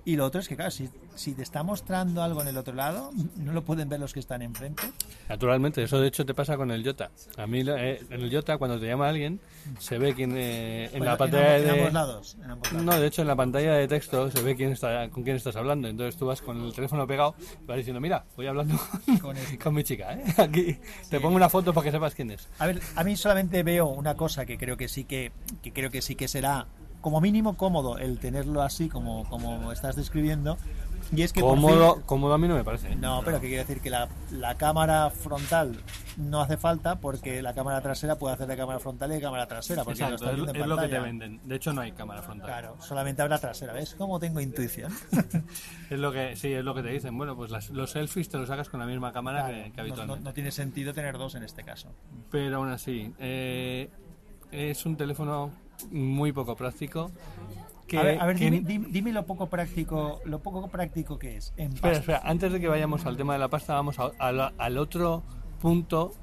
Y 0.06 0.16
lo 0.18 0.26
otro 0.26 0.42
es 0.42 0.48
que, 0.50 0.56
claro, 0.58 0.70
si, 0.72 0.90
si 1.16 1.34
te 1.34 1.44
está 1.44 1.64
mostrando 1.64 2.22
algo 2.24 2.42
en 2.42 2.50
el 2.50 2.58
otro 2.58 2.74
lado, 2.74 3.12
no 3.38 3.54
lo 3.54 3.64
pueden 3.64 3.88
ver 3.88 4.00
los 4.02 4.14
que 4.14 4.20
están 4.20 4.42
enfrente. 4.42 4.84
Naturalmente, 5.30 5.82
eso 5.82 6.00
de 6.02 6.08
hecho 6.10 6.26
te 6.26 6.34
pasa 6.34 6.58
con 6.58 6.72
el 6.72 6.84
Jota. 6.84 7.10
A 7.38 7.48
mí 7.48 7.62
eh, 7.66 8.02
en 8.10 8.22
el 8.22 8.30
Jota 8.34 8.58
cuando 8.58 8.80
te 8.80 8.88
llama 8.88 9.08
alguien 9.08 9.40
se 9.80 9.98
ve 9.98 10.14
quién 10.14 10.36
eh, 10.36 10.86
en 10.86 11.00
Bueno, 11.00 11.06
la 11.06 11.18
pantalla 11.18 11.58
en 11.58 11.64
de 11.64 11.70
ambos 11.72 11.94
lados. 11.94 12.38
en 12.44 12.52
ambos 12.52 12.72
lados. 12.74 12.86
No, 12.86 13.00
de 13.00 13.08
hecho 13.08 13.22
en 13.22 13.28
la 13.30 13.36
pantalla 13.38 13.74
de 13.76 13.88
texto 13.88 14.30
se 14.30 14.42
ve 14.42 14.56
quién 14.58 14.72
está 14.74 15.10
con 15.10 15.24
quién 15.24 15.38
estás 15.38 15.56
hablando. 15.56 15.88
Entonces 15.88 16.18
tú 16.18 16.26
vas 16.26 16.42
con 16.42 16.62
el 16.62 16.74
teléfono 16.74 17.08
pegado 17.08 17.36
y 17.62 17.66
vas 17.66 17.78
diciendo, 17.78 18.02
"Mira, 18.02 18.26
voy 18.36 18.48
hablando 18.48 18.78
Con 19.06 19.18
con, 19.20 19.38
este. 19.38 19.70
mi 19.72 19.84
chica, 19.86 20.14
¿eh? 20.14 20.24
Aquí 20.38 20.78
te 21.10 21.22
pongo 21.22 21.38
una 21.38 21.48
foto 21.50 21.74
para 21.74 21.86
que 21.86 21.92
sepas 21.92 22.14
quién 22.14 22.32
es." 22.32 22.50
A 22.60 22.68
ver, 22.68 22.82
a 22.96 23.04
mí 23.06 23.16
solamente 23.16 23.64
veo 23.64 23.88
una 23.88 24.16
cosa 24.16 24.46
que 24.46 24.58
creo 24.58 24.76
que 24.76 24.90
sí 24.90 25.06
que, 25.06 25.32
que 25.62 25.72
creo 25.72 25.90
que 25.90 26.02
sí 26.02 26.16
que 26.16 26.28
será 26.28 26.68
como 27.04 27.22
mínimo 27.22 27.56
cómodo 27.56 28.00
el 28.00 28.18
tenerlo 28.18 28.64
así 28.64 28.90
como, 28.90 29.30
como 29.30 29.72
estás 29.72 29.96
describiendo. 29.96 30.58
Y 31.16 31.22
es 31.22 31.32
que 31.34 31.42
Cómodo, 31.42 31.96
fin- 31.96 32.04
cómodo 32.08 32.34
a 32.34 32.38
mí 32.40 32.48
no 32.48 32.56
me 32.56 32.64
parece. 32.64 32.96
no, 32.96 33.22
pero 33.24 33.40
que 33.40 33.48
quiere 33.48 33.64
decir 33.66 33.82
que 33.82 33.92
la, 33.92 34.08
la 34.32 34.56
cámara 34.56 35.12
frontal 35.12 35.76
no 36.18 36.42
hace 36.42 36.58
falta 36.58 36.96
porque 36.96 37.42
la 37.44 37.54
cámara 37.54 37.82
trasera 37.82 38.16
puede 38.18 38.34
hacer 38.34 38.48
de 38.48 38.56
cámara 38.58 38.80
frontal 38.80 39.12
y 39.12 39.16
de 39.16 39.22
cámara 39.22 39.46
trasera. 39.46 39.84
Porque 39.84 40.02
Exacto, 40.02 40.28
es, 40.30 40.36
viendo 40.36 40.52
en 40.54 40.62
es 40.62 40.68
lo 40.68 40.78
que 40.78 40.88
te 40.88 41.00
venden. 41.00 41.40
De 41.44 41.56
hecho 41.56 41.72
no 41.74 41.82
hay 41.82 41.92
cámara 41.92 42.24
frontal. 42.24 42.48
Claro, 42.48 42.78
solamente 42.82 43.22
habrá 43.22 43.38
trasera. 43.38 43.74
¿Ves 43.74 43.94
cómo 43.96 44.20
tengo 44.20 44.40
intuición? 44.40 44.92
Es 45.90 46.00
lo 46.00 46.12
que 46.12 46.36
sí, 46.36 46.52
es 46.52 46.64
lo 46.64 46.74
que 46.74 46.82
te 46.82 46.90
dicen. 46.90 47.16
Bueno, 47.16 47.36
pues 47.36 47.52
las- 47.52 47.70
los 47.70 47.92
selfies 47.92 48.30
te 48.30 48.38
los 48.38 48.48
sacas 48.48 48.70
con 48.70 48.80
la 48.80 48.88
misma 48.88 49.12
cámara 49.12 49.46
que, 49.48 49.64
que 49.66 49.70
no- 49.76 49.82
habitualmente. 49.82 50.24
no 50.24 50.34
tiene 50.34 50.52
sentido 50.52 50.94
tener 50.94 51.18
dos 51.20 51.36
en 51.36 51.44
este 51.44 51.64
caso. 51.64 51.90
Pero 52.32 52.58
aún 52.58 52.70
así, 52.70 53.14
eh, 53.20 53.90
es 54.52 54.86
un 54.88 54.96
teléfono 54.96 55.52
muy 55.92 56.32
poco 56.32 56.56
práctico. 56.56 57.12
Que, 57.88 57.98
a 58.00 58.04
ver, 58.04 58.22
a 58.22 58.26
ver, 58.26 58.38
que- 58.38 58.50
dime, 58.50 58.88
dime- 58.90 59.12
lo 59.12 59.26
poco 59.26 59.48
práctico, 59.48 60.22
lo 60.26 60.40
poco 60.40 60.68
práctico 60.70 61.20
que 61.20 61.38
es. 61.38 61.54
En 61.58 61.74
Espera, 61.74 61.98
espera, 61.98 62.22
antes 62.24 62.52
de 62.52 62.60
que 62.60 62.68
vayamos 62.68 63.06
al 63.06 63.18
tema 63.18 63.34
de 63.34 63.40
la 63.40 63.50
pasta, 63.50 63.74
vamos 63.74 64.00
a- 64.00 64.12
a 64.18 64.32
la- 64.32 64.54
al 64.58 64.78
otro 64.78 65.22
punto 65.62 66.14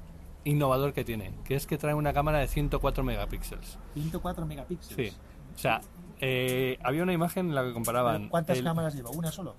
innovador 0.43 0.93
que 0.93 1.03
tiene, 1.03 1.33
que 1.45 1.55
es 1.55 1.67
que 1.67 1.77
trae 1.77 1.93
una 1.93 2.13
cámara 2.13 2.39
de 2.39 2.47
104 2.47 3.03
megapíxeles. 3.03 3.77
104 3.93 4.45
megapíxeles. 4.45 5.13
Sí. 5.13 5.17
O 5.55 5.57
sea, 5.57 5.81
eh, 6.19 6.77
había 6.83 7.03
una 7.03 7.13
imagen 7.13 7.49
en 7.49 7.55
la 7.55 7.63
que 7.63 7.73
comparaban. 7.73 8.27
¿Cuántas 8.29 8.57
el- 8.57 8.63
cámaras 8.63 8.95
lleva? 8.95 9.11
¿Una 9.11 9.31
solo? 9.31 9.55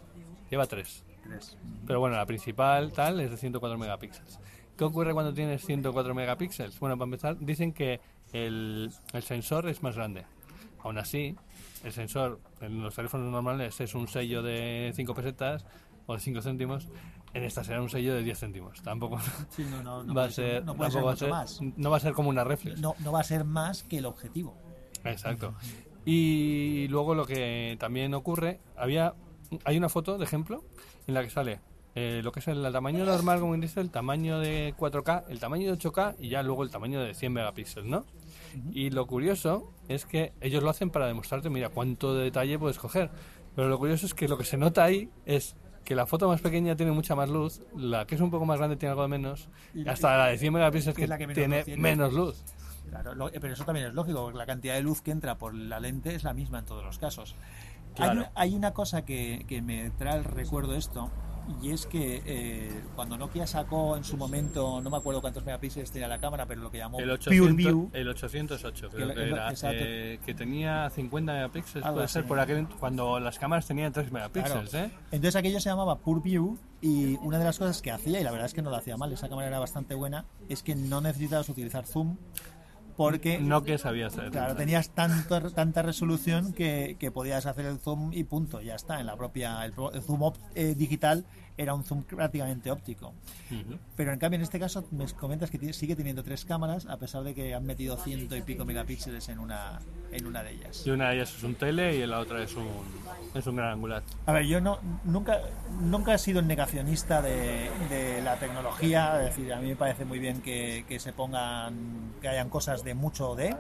Lleva 0.51 0.67
tres. 0.67 1.05
Tres. 1.23 1.57
Pero 1.87 2.01
bueno, 2.01 2.17
la 2.17 2.27
principal 2.27 2.93
tal 2.93 3.21
es 3.21 3.31
de 3.31 3.37
104 3.37 3.79
megapíxeles. 3.79 4.41
¿Qué 4.77 4.85
ocurre 4.85 5.13
cuando 5.15 5.33
tienes 5.33 5.65
104 5.65 6.15
megapíxeles? 6.15 6.79
Bueno, 6.81 6.97
para 6.99 7.05
empezar, 7.07 7.37
dicen 7.39 7.73
que 7.73 8.01
el, 8.33 8.91
el 9.13 9.23
sensor 9.23 9.69
es 9.69 9.83
más 9.83 9.97
grande. 9.97 10.25
Aún 10.83 10.99
así, 10.99 11.37
el 11.85 11.93
sensor 11.93 12.41
en 12.61 12.83
los 12.83 12.95
teléfonos 12.95 13.31
normales 13.31 13.81
es 13.81 13.95
un 13.95 14.09
sello 14.09 14.43
de 14.43 14.93
5 14.95 15.15
pesetas 15.15 15.65
o 16.07 16.15
de 16.15 16.21
5 16.21 16.43
céntimos. 16.43 16.89
En 17.35 17.45
esta 17.45 17.65
será 17.65 17.81
un 17.81 17.89
sello 17.89 18.15
de 18.15 18.23
10 18.23 18.39
céntimos. 18.39 18.83
Tampoco 18.83 19.19
Sí, 19.51 19.65
no, 19.71 19.83
no, 19.83 20.03
no 20.05 20.13
va 20.15 20.25
a 20.25 20.27
puede 20.27 20.33
ser, 20.33 20.51
ser, 20.57 20.65
no 20.65 20.75
puede 20.75 20.91
ser 20.91 21.01
tampoco 21.03 21.07
va 21.07 21.11
a 21.11 21.15
mucho 21.15 21.25
ser- 21.25 21.31
más. 21.31 21.61
no 21.79 21.91
va 21.91 21.97
a 21.97 22.01
ser 22.01 22.13
como 22.13 22.29
una 22.29 22.45
reflex. 22.45 22.81
No, 22.81 22.95
no 22.99 23.13
va 23.13 23.21
a 23.21 23.25
ser 23.25 23.45
más 23.45 23.85
que 23.85 23.99
el 23.99 24.07
objetivo. 24.07 24.57
Exacto. 25.05 25.55
Y 26.05 26.89
luego 26.89 27.15
lo 27.15 27.27
que 27.27 27.77
también 27.79 28.13
ocurre, 28.15 28.61
había 28.77 29.15
hay 29.65 29.77
una 29.77 29.89
foto 29.89 30.19
de 30.19 30.25
ejemplo 30.25 30.65
en 31.07 31.15
la 31.15 31.23
que 31.23 31.31
sale 31.31 31.61
eh, 31.95 32.23
lo 32.25 32.33
que 32.33 32.41
es 32.41 32.49
el 32.49 32.63
tamaño 32.73 33.05
normal, 33.05 33.39
como 33.39 33.55
dice, 33.57 33.81
el 33.81 33.91
tamaño 33.91 34.39
de 34.41 34.75
4K, 34.79 35.25
el 35.29 35.39
tamaño 35.39 35.71
de 35.71 35.79
8K 35.79 36.17
y 36.19 36.29
ya 36.31 36.43
luego 36.43 36.63
el 36.65 36.71
tamaño 36.71 37.01
de 37.03 37.15
100 37.15 37.33
megapíxeles, 37.35 37.89
¿no? 37.89 38.05
Y 38.73 38.91
lo 38.91 39.07
curioso 39.07 39.73
es 39.89 40.07
que 40.07 40.33
ellos 40.41 40.63
lo 40.63 40.71
hacen 40.71 40.91
para 40.91 41.07
demostrarte, 41.07 41.51
mira, 41.51 41.69
cuánto 41.71 42.15
de 42.15 42.25
detalle 42.25 42.59
puedes 42.59 42.79
coger. 42.79 43.11
Pero 43.55 43.69
lo 43.69 43.79
curioso 43.79 44.07
es 44.07 44.15
que 44.15 44.29
lo 44.29 44.39
que 44.39 44.45
se 44.45 44.57
nota 44.57 44.85
ahí 44.85 45.11
es 45.27 45.57
que 45.85 45.95
la 45.95 46.07
foto 46.07 46.29
más 46.29 46.41
pequeña 46.41 46.77
tiene 46.77 46.93
mucha 46.93 47.15
más 47.17 47.29
luz, 47.29 47.61
la 47.77 48.07
que 48.07 48.15
es 48.15 48.21
un 48.21 48.31
poco 48.31 48.47
más 48.47 48.59
grande 48.59 48.77
tiene 48.77 48.91
algo 48.91 49.03
de 49.03 49.09
menos, 49.09 49.49
Y 49.75 49.81
y 49.81 49.85
la- 49.85 49.93
hasta 49.93 50.17
la 50.17 50.27
de 50.27 50.39
100 50.39 50.53
megapíxeles 50.53 50.95
que 50.95 51.01
que, 51.01 51.05
es 51.05 51.11
la 51.11 51.19
que 51.19 51.27
menos 51.27 51.65
tiene 51.65 51.83
menos 51.83 52.13
luz. 52.13 52.43
Claro, 52.89 53.15
lo- 53.15 53.31
pero 53.33 53.53
eso 53.53 53.65
también 53.65 53.87
es 53.89 53.95
lógico, 53.95 54.23
porque 54.23 54.39
la 54.39 54.47
cantidad 54.47 54.75
de 54.75 54.83
luz 54.83 55.03
que 55.03 55.11
entra 55.11 55.39
por 55.39 55.55
la 55.55 55.81
lente 55.81 56.15
es 56.15 56.25
la 56.25 56.35
misma 56.35 56.61
en 56.61 56.65
todos 56.67 56.85
los 56.85 56.99
casos. 56.99 57.35
Hay, 57.35 57.95
Claro. 57.97 58.21
una, 58.21 58.33
hay 58.35 58.55
una 58.55 58.73
cosa 58.73 59.05
que, 59.05 59.45
que 59.49 59.61
me 59.61 59.91
trae 59.91 60.17
el 60.19 60.25
recuerdo 60.25 60.75
esto, 60.77 61.11
y 61.63 61.71
es 61.71 61.87
que 61.87 62.23
eh, 62.25 62.83
cuando 62.95 63.17
Nokia 63.17 63.47
sacó 63.47 63.97
en 63.97 64.05
su 64.05 64.17
momento, 64.17 64.81
no 64.81 64.91
me 64.91 64.97
acuerdo 64.97 65.21
cuántos 65.21 65.45
megapíxeles 65.45 65.91
tenía 65.91 66.09
la 66.09 66.19
cámara, 66.19 66.47
pero 66.47 66.63
lo 66.63 66.71
que 66.71 66.79
llamó 66.79 66.99
El, 66.99 67.05
Pure 67.05 67.15
800, 67.15 67.57
View, 67.57 67.91
el 67.93 68.09
808 68.09 68.91
Que 68.91 68.97
creo 68.97 69.15
que, 69.15 69.29
era, 69.29 69.53
eh, 69.65 70.21
que 70.25 70.35
tenía 70.35 70.91
50 70.91 71.33
megapíxeles, 71.33 71.89
puede 71.89 72.09
ser, 72.09 72.27
por 72.27 72.39
aquel, 72.39 72.69
cuando 72.69 73.19
las 73.21 73.39
cámaras 73.39 73.67
tenían 73.67 73.93
3 73.93 74.09
Claro. 74.09 74.31
megapíxeles, 74.33 74.75
¿eh? 74.75 74.91
Entonces 75.11 75.37
aquello 75.37 75.61
se 75.61 75.69
llamaba 75.69 75.99
Pure 75.99 76.21
View 76.23 76.59
y 76.81 77.17
una 77.17 77.39
de 77.39 77.45
las 77.45 77.59
cosas 77.59 77.83
que 77.83 77.91
hacía, 77.91 78.21
y 78.21 78.25
la 78.25 78.31
verdad 78.31 78.47
es 78.47 78.55
que 78.55 78.63
no 78.63 78.71
lo 78.71 78.77
hacía 78.77 78.97
mal, 78.97 79.13
esa 79.13 79.29
cámara 79.29 79.49
era 79.49 79.59
bastante 79.59 79.95
buena, 79.95 80.25
es 80.49 80.63
que 80.63 80.75
no 80.75 81.01
necesitabas 81.01 81.49
utilizar 81.49 81.87
zoom 81.87 82.17
porque 82.97 83.39
No 83.41 83.63
que 83.63 83.79
sabía 83.79 84.07
hacer. 84.09 84.31
claro, 84.31 84.55
tenías 84.57 84.91
tanto, 84.91 85.41
tanta 85.51 85.83
resolución 85.83 86.53
que, 86.53 86.97
que 86.99 87.11
podías 87.11 87.47
hacer 87.47 87.67
el 87.67 87.79
zoom 87.79 88.13
y 88.13 88.25
punto, 88.25 88.61
ya 88.61 88.75
está, 88.75 89.01
en 89.01 89.07
la 89.07 89.17
propia, 89.17 89.65
el, 89.65 89.73
el 89.95 90.03
zoom 90.03 90.23
op- 90.23 90.37
eh, 90.55 90.75
digital 90.77 91.25
era 91.57 91.75
un 91.75 91.85
zoom 91.85 92.03
prácticamente 92.05 92.71
óptico. 92.71 93.13
Ujú. 93.51 93.79
Pero 93.97 94.13
en 94.13 94.19
cambio 94.19 94.37
en 94.37 94.43
este 94.43 94.59
caso 94.59 94.85
me 94.91 95.07
comentas 95.13 95.51
que 95.51 95.73
sigue 95.73 95.95
teniendo 95.97 96.23
tres 96.23 96.45
cámaras 96.45 96.87
a 96.87 96.97
pesar 96.97 97.23
de 97.23 97.35
que 97.35 97.55
han 97.55 97.65
metido 97.65 97.97
ciento 97.99 98.37
y 98.37 98.43
pico 98.43 98.65
megapíxeles 98.65 99.29
en 99.29 99.39
una, 99.39 99.81
en 100.11 100.27
una 100.27 100.43
de 100.43 100.53
ellas. 100.53 100.87
Y 100.87 100.91
una 100.91 101.11
de 101.11 101.17
ellas 101.17 101.35
es 101.37 101.43
un 101.43 101.55
tele 101.55 101.97
y 101.97 102.07
la 102.07 102.19
otra 102.21 102.43
es 102.43 102.57
un, 102.57 102.69
es 103.35 103.47
un 103.47 103.57
gran 103.57 103.73
angular. 103.73 104.03
A 104.27 104.33
ver, 104.33 104.47
yo 104.47 104.61
no, 104.61 104.79
nunca, 105.05 105.41
nunca 105.81 106.15
he 106.15 106.19
sido 106.19 106.41
negacionista 106.43 107.21
de, 107.23 107.71
de 107.91 108.23
la 108.23 108.37
tecnología, 108.37 109.19
es 109.23 109.37
decir, 109.37 109.53
a 109.53 109.61
mí 109.61 109.69
me 109.69 109.77
parece 109.77 110.05
muy 110.05 110.19
bien 110.19 110.41
que, 110.41 110.85
que 110.89 110.99
se 110.99 111.13
pongan, 111.13 112.13
que 112.21 112.29
hayan 112.29 112.49
cosas 112.49 112.83
de 112.85 112.95
mucho 112.95 113.35
de, 113.35 113.55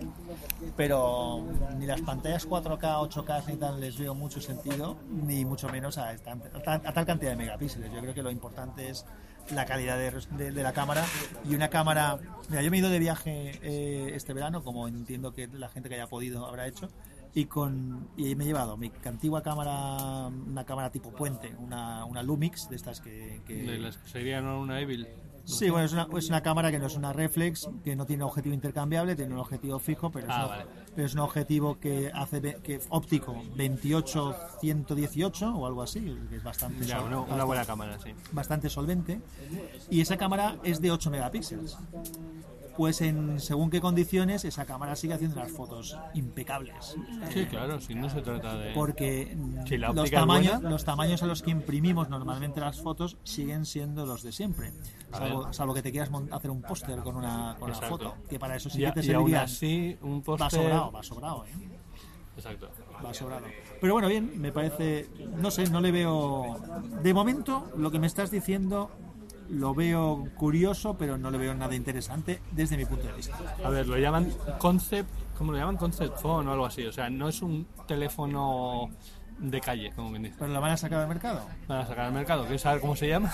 pero 0.76 1.44
ni 1.78 1.86
las 1.86 2.00
pantallas 2.00 2.48
4K, 2.48 3.08
8K 3.10 3.46
ni 3.48 3.56
tal 3.56 3.80
les 3.80 3.98
veo 3.98 4.14
mucho 4.14 4.40
sentido, 4.40 4.96
ni 5.10 5.44
mucho 5.44 5.68
menos 5.68 5.98
a, 5.98 6.12
esta- 6.12 6.32
a 6.32 6.36
tal- 6.62 6.82
a 6.86 6.92
tal 6.92 7.06
cantidad 7.06 7.32
de 7.32 7.36
megapíxeles. 7.36 7.81
Yo 7.90 8.00
creo 8.00 8.14
que 8.14 8.22
lo 8.22 8.30
importante 8.30 8.88
es 8.90 9.04
la 9.50 9.66
calidad 9.66 9.98
de, 9.98 10.50
la 10.52 10.72
cámara 10.72 11.04
y 11.48 11.54
una 11.54 11.68
cámara... 11.68 12.18
Mira, 12.48 12.62
yo 12.62 12.70
me 12.70 12.76
he 12.76 12.80
ido 12.80 12.90
de 12.90 12.98
viaje 12.98 13.58
eh, 13.62 14.12
este 14.14 14.32
verano, 14.32 14.62
como 14.62 14.86
entiendo 14.88 15.32
que 15.32 15.48
la 15.48 15.68
gente 15.68 15.88
que 15.88 15.96
haya 15.96 16.06
podido 16.06 16.46
habrá 16.46 16.66
hecho, 16.66 16.88
y 17.34 17.46
con 17.46 18.08
y 18.16 18.34
me 18.34 18.44
he 18.44 18.46
llevado 18.46 18.76
mi 18.76 18.92
antigua 19.04 19.42
cámara 19.42 20.26
una 20.26 20.64
cámara 20.64 20.90
tipo 20.90 21.10
puente 21.12 21.54
una, 21.58 22.04
una 22.04 22.22
Lumix 22.22 22.68
de 22.68 22.76
estas 22.76 23.00
que, 23.00 23.40
que- 23.46 23.62
De 23.62 23.78
que 23.78 23.92
serían 24.10 24.44
una 24.46 24.80
Evil. 24.80 25.08
Sí 25.44 25.70
bueno 25.70 25.86
es 25.86 25.92
una, 25.92 26.06
es 26.16 26.28
una 26.28 26.40
cámara 26.42 26.70
que 26.70 26.78
no 26.78 26.86
es 26.86 26.96
una 26.96 27.12
reflex 27.12 27.68
que 27.84 27.96
no 27.96 28.06
tiene 28.06 28.22
objetivo 28.24 28.54
intercambiable 28.54 29.16
tiene 29.16 29.32
un 29.34 29.40
objetivo 29.40 29.78
fijo 29.78 30.10
pero 30.10 30.26
es, 30.28 30.32
Ah, 30.34 30.42
un, 30.44 30.48
vale. 30.50 30.64
pero 30.94 31.06
es 31.06 31.14
un 31.14 31.20
objetivo 31.20 31.78
que 31.80 32.10
hace 32.14 32.40
que 32.62 32.80
óptico 32.90 33.34
28 33.56 34.34
118 34.60 35.54
o 35.54 35.66
algo 35.66 35.82
así 35.82 36.00
que 36.30 36.36
es 36.36 36.42
bastante 36.44 36.84
Ya, 36.84 37.00
sol- 37.00 37.26
una, 37.30 37.44
buena 37.44 37.64
cámara, 37.64 37.98
sí. 37.98 38.10
bastante 38.32 38.68
solvente 38.70 39.20
y 39.90 40.00
esa 40.00 40.16
cámara 40.16 40.56
es 40.62 40.80
de 40.80 40.90
8 40.90 41.10
megapíxeles 41.10 41.76
pues 42.76 43.00
en 43.00 43.40
según 43.40 43.70
qué 43.70 43.80
condiciones 43.80 44.44
esa 44.44 44.64
cámara 44.64 44.96
sigue 44.96 45.14
haciendo 45.14 45.36
las 45.40 45.50
fotos 45.52 45.98
impecables 46.14 46.96
Sí, 47.32 47.46
claro, 47.46 47.80
si 47.80 47.94
no 47.94 48.08
se 48.08 48.22
trata 48.22 48.56
de... 48.56 48.72
porque 48.72 49.34
mm, 49.36 49.66
Si 49.66 49.78
la 49.78 49.92
los, 49.92 50.10
tamaños, 50.10 50.54
buena. 50.54 50.70
los 50.70 50.84
tamaños 50.84 51.22
a 51.22 51.26
los 51.26 51.42
que 51.42 51.50
imprimimos 51.50 52.08
normalmente 52.08 52.60
las 52.60 52.80
fotos 52.80 53.16
siguen 53.24 53.64
siendo 53.66 54.06
los 54.06 54.22
de 54.22 54.32
siempre, 54.32 54.72
salvo, 55.50 55.74
que 55.74 55.82
te 55.82 55.90
quieras 55.92 56.10
hacer 56.30 56.50
un 56.50 56.62
póster 56.62 56.98
con 57.00 57.16
una, 57.16 57.56
con 57.58 57.70
Exacto. 57.70 57.88
foto, 57.98 58.14
que 58.28 58.38
para 58.38 58.56
eso 58.56 58.70
sí 58.70 58.78
que 58.78 58.92
te 58.92 59.00
y 59.06 59.12
aún 59.12 59.30
serviría. 59.30 59.42
así, 59.42 59.96
un 60.02 60.20
Va 60.20 60.24
póster... 60.24 60.50
sobrado, 60.62 60.92
va 60.92 61.02
sobrado, 61.02 61.44
¿eh? 61.46 61.50
Exacto. 62.36 62.70
va 63.04 63.12
sobrado. 63.12 63.46
Pero 63.80 63.92
bueno, 63.92 64.08
bien, 64.08 64.32
me 64.40 64.52
parece, 64.52 65.08
no 65.36 65.50
sé, 65.50 65.68
no 65.68 65.80
le 65.80 65.90
veo... 65.92 66.58
De 67.02 67.12
momento, 67.12 67.70
lo 67.76 67.90
que 67.90 67.98
me 67.98 68.06
estás 68.06 68.30
diciendo 68.30 68.90
lo 69.52 69.74
veo 69.74 70.28
curioso, 70.34 70.96
pero 70.96 71.18
no 71.18 71.30
le 71.30 71.38
veo 71.38 71.54
nada 71.54 71.74
interesante 71.74 72.40
desde 72.52 72.76
mi 72.76 72.86
punto 72.86 73.06
de 73.06 73.12
vista. 73.12 73.36
A 73.62 73.68
ver, 73.68 73.86
lo 73.86 73.98
llaman 73.98 74.32
concept, 74.58 75.10
¿cómo 75.36 75.52
lo 75.52 75.58
llaman? 75.58 75.76
Concept 75.76 76.18
phone 76.20 76.48
o 76.48 76.52
algo 76.52 76.64
así. 76.64 76.86
O 76.86 76.92
sea, 76.92 77.10
no 77.10 77.28
es 77.28 77.42
un 77.42 77.66
teléfono 77.86 78.90
de 79.38 79.60
calle, 79.60 79.92
como 79.94 80.10
bien 80.10 80.22
dice. 80.22 80.36
¿Pero 80.38 80.52
lo 80.52 80.60
van 80.60 80.72
a 80.72 80.76
sacar 80.76 81.00
al 81.00 81.08
mercado? 81.08 81.46
Van 81.68 81.80
a 81.80 81.86
sacar 81.86 82.06
al 82.06 82.12
mercado. 82.12 82.42
¿Quieres 82.42 82.62
saber 82.62 82.80
cómo 82.80 82.96
se 82.96 83.08
llama? 83.08 83.30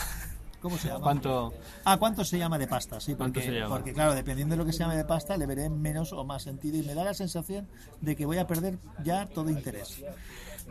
¿Cómo 0.61 0.77
se 0.77 0.89
llama? 0.89 1.01
¿Cuánto? 1.01 1.55
Ah, 1.85 1.97
¿cuánto 1.99 2.25
se 2.25 2.39
llama 2.39 2.59
de 2.59 2.67
pasta? 2.67 3.01
Sí, 3.01 3.15
¿Cuánto 3.15 3.35
porque, 3.35 3.49
se 3.49 3.55
llama? 3.55 3.75
porque 3.77 3.93
claro, 3.93 4.15
dependiendo 4.15 4.55
de 4.55 4.59
lo 4.59 4.67
que 4.67 4.73
se 4.73 4.81
llame 4.81 4.97
de 4.97 5.05
pasta, 5.05 5.37
le 5.37 5.47
veré 5.47 5.71
menos 5.71 6.13
o 6.13 6.25
más 6.25 6.43
sentido 6.43 6.77
y 6.79 6.83
me 6.83 6.95
da 6.95 7.05
la 7.05 7.15
sensación 7.15 7.69
de 8.01 8.17
que 8.17 8.27
voy 8.27 8.39
a 8.39 8.47
perder 8.47 8.79
ya 9.05 9.27
todo 9.27 9.51
interés. 9.51 10.03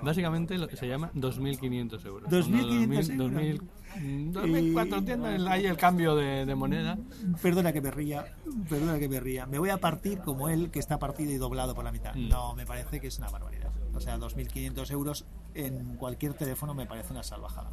Básicamente 0.01 0.57
lo 0.57 0.67
que 0.67 0.75
se 0.75 0.87
llama 0.87 1.11
2.500 1.15 2.05
euros. 2.05 2.29
2.500 2.29 3.07
Cuando 3.07 3.23
2000, 3.23 4.33
2000, 4.33 4.73
2.400 4.73 5.47
hay 5.47 5.65
el 5.65 5.77
cambio 5.77 6.15
de, 6.15 6.45
de 6.45 6.55
moneda. 6.55 6.97
Perdona 7.41 7.73
que 7.73 7.81
me 7.81 7.91
ría, 7.91 8.35
perdona 8.69 8.99
que 8.99 9.09
me 9.09 9.19
ría. 9.19 9.45
Me 9.45 9.57
voy 9.57 9.69
a 9.69 9.77
partir 9.77 10.19
como 10.19 10.49
él, 10.49 10.69
que 10.69 10.79
está 10.79 10.99
partido 10.99 11.31
y 11.31 11.37
doblado 11.37 11.73
por 11.73 11.83
la 11.83 11.91
mitad. 11.91 12.13
Mm. 12.13 12.29
No, 12.29 12.53
me 12.55 12.65
parece 12.65 12.99
que 12.99 13.07
es 13.07 13.17
una 13.17 13.29
barbaridad. 13.29 13.71
O 13.95 13.99
sea, 13.99 14.17
2.500 14.17 14.91
euros 14.91 15.25
en 15.55 15.95
cualquier 15.95 16.33
teléfono 16.35 16.75
me 16.75 16.85
parece 16.85 17.13
una 17.13 17.23
salvajada. 17.23 17.71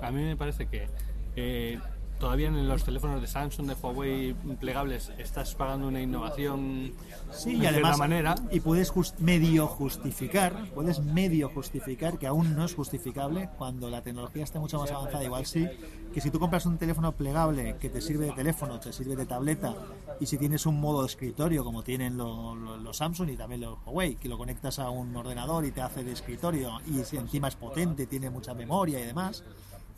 A 0.00 0.10
mí 0.10 0.22
me 0.22 0.36
parece 0.36 0.66
que 0.66 0.88
eh, 1.36 1.78
todavía 2.18 2.48
en 2.48 2.68
los 2.68 2.84
teléfonos 2.84 3.20
de 3.22 3.26
Samsung, 3.26 3.66
de 3.68 3.74
Huawei 3.74 4.34
plegables, 4.60 5.10
estás 5.16 5.54
pagando 5.54 5.88
una 5.88 6.02
innovación 6.02 6.92
Sí, 7.32 7.52
de 7.56 7.64
y 7.64 7.66
además, 7.66 7.96
manera. 7.98 8.34
y 8.50 8.60
puedes 8.60 8.92
jus- 8.92 9.14
medio 9.18 9.66
justificar, 9.66 10.66
puedes 10.74 11.00
medio 11.00 11.48
justificar 11.48 12.18
que 12.18 12.26
aún 12.26 12.54
no 12.56 12.64
es 12.66 12.74
justificable 12.74 13.48
cuando 13.56 13.88
la 13.88 14.02
tecnología 14.02 14.44
está 14.44 14.60
mucho 14.60 14.78
más 14.78 14.90
avanzada. 14.90 15.24
Igual 15.24 15.46
sí, 15.46 15.66
que 16.12 16.20
si 16.20 16.30
tú 16.30 16.38
compras 16.38 16.66
un 16.66 16.76
teléfono 16.76 17.12
plegable 17.12 17.76
que 17.80 17.88
te 17.88 18.02
sirve 18.02 18.26
de 18.26 18.32
teléfono, 18.32 18.78
te 18.80 18.92
sirve 18.92 19.16
de 19.16 19.24
tableta, 19.24 19.74
y 20.20 20.26
si 20.26 20.36
tienes 20.36 20.66
un 20.66 20.78
modo 20.78 21.00
de 21.02 21.06
escritorio 21.06 21.64
como 21.64 21.82
tienen 21.82 22.18
lo- 22.18 22.54
lo- 22.54 22.76
los 22.76 22.98
Samsung 22.98 23.30
y 23.30 23.36
también 23.38 23.62
los 23.62 23.78
Huawei, 23.86 24.16
que 24.16 24.28
lo 24.28 24.36
conectas 24.36 24.78
a 24.78 24.90
un 24.90 25.16
ordenador 25.16 25.64
y 25.64 25.70
te 25.70 25.80
hace 25.80 26.04
de 26.04 26.12
escritorio, 26.12 26.80
y 26.86 27.02
si 27.04 27.16
encima 27.16 27.48
es 27.48 27.56
potente, 27.56 28.06
tiene 28.06 28.28
mucha 28.28 28.52
memoria 28.52 29.00
y 29.00 29.04
demás, 29.06 29.42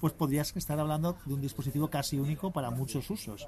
pues 0.03 0.15
podrías 0.15 0.57
estar 0.57 0.81
hablando 0.81 1.17
de 1.25 1.33
un 1.33 1.41
dispositivo 1.41 1.87
casi 1.87 2.19
único 2.19 2.51
para 2.51 2.71
muchos 2.71 3.09
usos. 3.09 3.47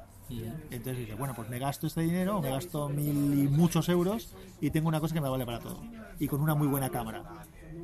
Entonces 0.71 0.99
dices, 0.99 1.19
bueno, 1.19 1.35
pues 1.35 1.49
me 1.51 1.59
gasto 1.59 1.89
este 1.89 2.03
dinero, 2.03 2.41
me 2.41 2.49
gasto 2.49 2.89
mil 2.89 3.37
y 3.37 3.49
muchos 3.49 3.89
euros 3.89 4.37
y 4.61 4.71
tengo 4.71 4.87
una 4.87 5.01
cosa 5.01 5.13
que 5.15 5.21
me 5.21 5.29
vale 5.29 5.45
para 5.45 5.59
todo. 5.59 5.83
Y 6.21 6.29
con 6.29 6.41
una 6.41 6.55
muy 6.55 6.69
buena 6.69 6.91
cámara. 6.91 7.25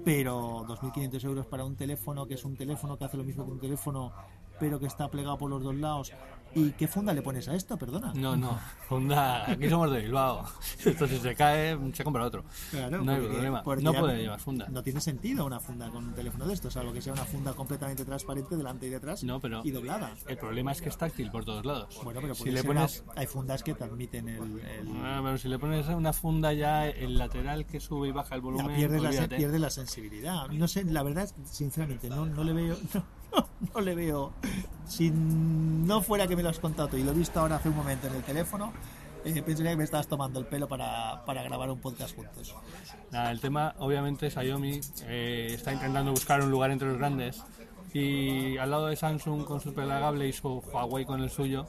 Pero 0.05 0.65
2.500 0.69 1.25
euros 1.25 1.47
para 1.47 1.65
un 1.65 1.75
teléfono 1.75 2.29
que 2.29 2.35
es 2.35 2.45
un 2.45 2.57
teléfono 2.57 2.97
que 2.97 3.07
hace 3.07 3.17
lo 3.17 3.25
mismo 3.25 3.45
que 3.45 3.51
un 3.51 3.59
teléfono, 3.59 4.13
pero 4.61 4.79
que 4.79 4.87
está 4.87 5.09
plegado 5.11 5.37
por 5.39 5.51
los 5.51 5.63
dos 5.63 5.75
lados. 5.75 6.13
¿Y 6.53 6.73
qué 6.73 6.89
funda 6.89 7.13
le 7.15 7.23
pones 7.23 7.47
a 7.49 7.55
esto? 7.55 7.77
Perdona. 7.79 8.13
No, 8.17 8.37
no, 8.37 8.59
Honda, 8.89 9.49
aquí 9.49 9.69
somos 9.71 9.89
de 9.93 10.01
Bilbao. 10.01 10.45
Esto 10.85 11.07
si 11.07 11.19
se 11.19 11.37
cae, 11.37 11.79
se 11.95 12.03
compra 12.03 12.25
otro. 12.25 12.43
Claro, 12.73 13.03
no 13.05 13.13
hay 13.13 13.21
problema. 13.21 13.63
No 13.65 13.93
ya 13.93 14.01
puede 14.01 14.19
llevar 14.19 14.41
funda. 14.41 14.67
No 14.69 14.83
tiene 14.83 15.01
sentido 15.01 15.47
una 15.47 15.61
funda 15.61 15.89
con 15.91 16.09
un 16.09 16.13
teléfono 16.13 16.49
de 16.49 16.55
estos, 16.55 16.73
salvo 16.73 16.93
que 16.93 17.01
sea 17.01 17.13
una 17.13 17.25
funda 17.25 17.53
completamente 17.53 18.05
transparente 18.05 18.57
delante 18.57 18.89
y 18.89 18.91
detrás 18.91 19.23
No, 19.23 19.39
pero 19.39 19.61
y 19.63 19.71
doblada. 19.71 20.11
el 20.27 20.37
problema 20.39 20.73
es 20.73 20.83
que 20.83 20.89
es 20.89 20.99
táctil 20.99 21.31
por 21.31 21.45
todos 21.45 21.65
lados. 21.65 21.97
Bueno, 22.03 22.21
pero 22.21 22.35
si 22.35 22.51
le 22.51 22.65
pones 22.65 23.05
una- 23.07 23.13
hay 23.21 23.27
fundas 23.29 23.63
que 23.63 23.75
transmiten 23.75 24.29
el, 24.29 24.43
el- 24.61 24.89
Ah, 25.05 25.21
pero 25.23 25.39
si 25.39 25.47
le 25.49 25.57
pones 25.61 25.87
una 25.87 26.13
funda 26.13 26.53
ya 26.53 26.89
el 26.89 27.17
lateral 27.17 27.65
que 27.65 27.79
sube 27.79 28.09
y 28.09 28.11
baja 28.11 28.35
el 28.35 28.41
Ya 28.41 28.45
volumen, 28.45 28.75
pierdes, 28.77 29.03
la, 29.03 29.29
pierdes 29.37 29.61
la 29.61 29.71
sensibilidad. 29.71 30.49
No 30.49 30.67
sé, 30.67 30.83
la 30.83 31.05
verdad, 31.05 31.31
sinceramente, 31.45 32.09
no, 32.09 32.27
no 32.27 32.43
le 32.43 32.53
veo. 32.55 32.77
No, 32.95 33.05
no 33.75 33.81
le 33.81 33.95
veo. 33.95 34.33
Si 34.87 35.11
no 35.11 36.03
fuera 36.03 36.27
que 36.27 36.37
me 36.37 36.43
lo 36.43 36.49
has 36.49 36.59
contado 36.59 36.97
y 36.97 37.03
lo 37.03 37.13
he 37.13 37.15
visto 37.15 37.41
ahora 37.41 37.57
hace 37.57 37.69
un 37.69 37.77
momento 37.77 38.07
en 38.09 38.17
el 38.17 38.23
teléfono, 38.23 38.73
eh, 39.25 39.43
pensaría 39.43 39.73
que 39.73 39.77
me 39.77 39.85
estabas 39.85 40.09
tomando 40.09 40.41
el 40.41 40.47
pelo 40.47 40.67
para, 40.67 41.25
para 41.25 41.43
grabar 41.43 41.71
un 41.71 41.79
podcast 41.79 42.17
juntos. 42.17 42.55
Nada, 43.11 43.31
el 43.31 43.41
tema, 43.41 43.75
obviamente, 43.79 44.31
Xiaomi 44.31 44.81
eh, 45.05 45.49
está 45.53 45.73
intentando 45.73 46.11
buscar 46.11 46.43
un 46.43 46.51
lugar 46.51 46.71
entre 46.71 46.89
los 46.89 46.99
grandes 46.99 47.43
y 47.93 48.57
al 48.57 48.71
lado 48.71 48.87
de 48.87 48.97
Samsung 48.97 49.45
con 49.45 49.61
su 49.61 49.75
plegable 49.75 50.29
y 50.29 50.33
su 50.33 50.59
Huawei 50.59 51.05
con 51.05 51.21
el 51.21 51.31
suyo, 51.31 51.67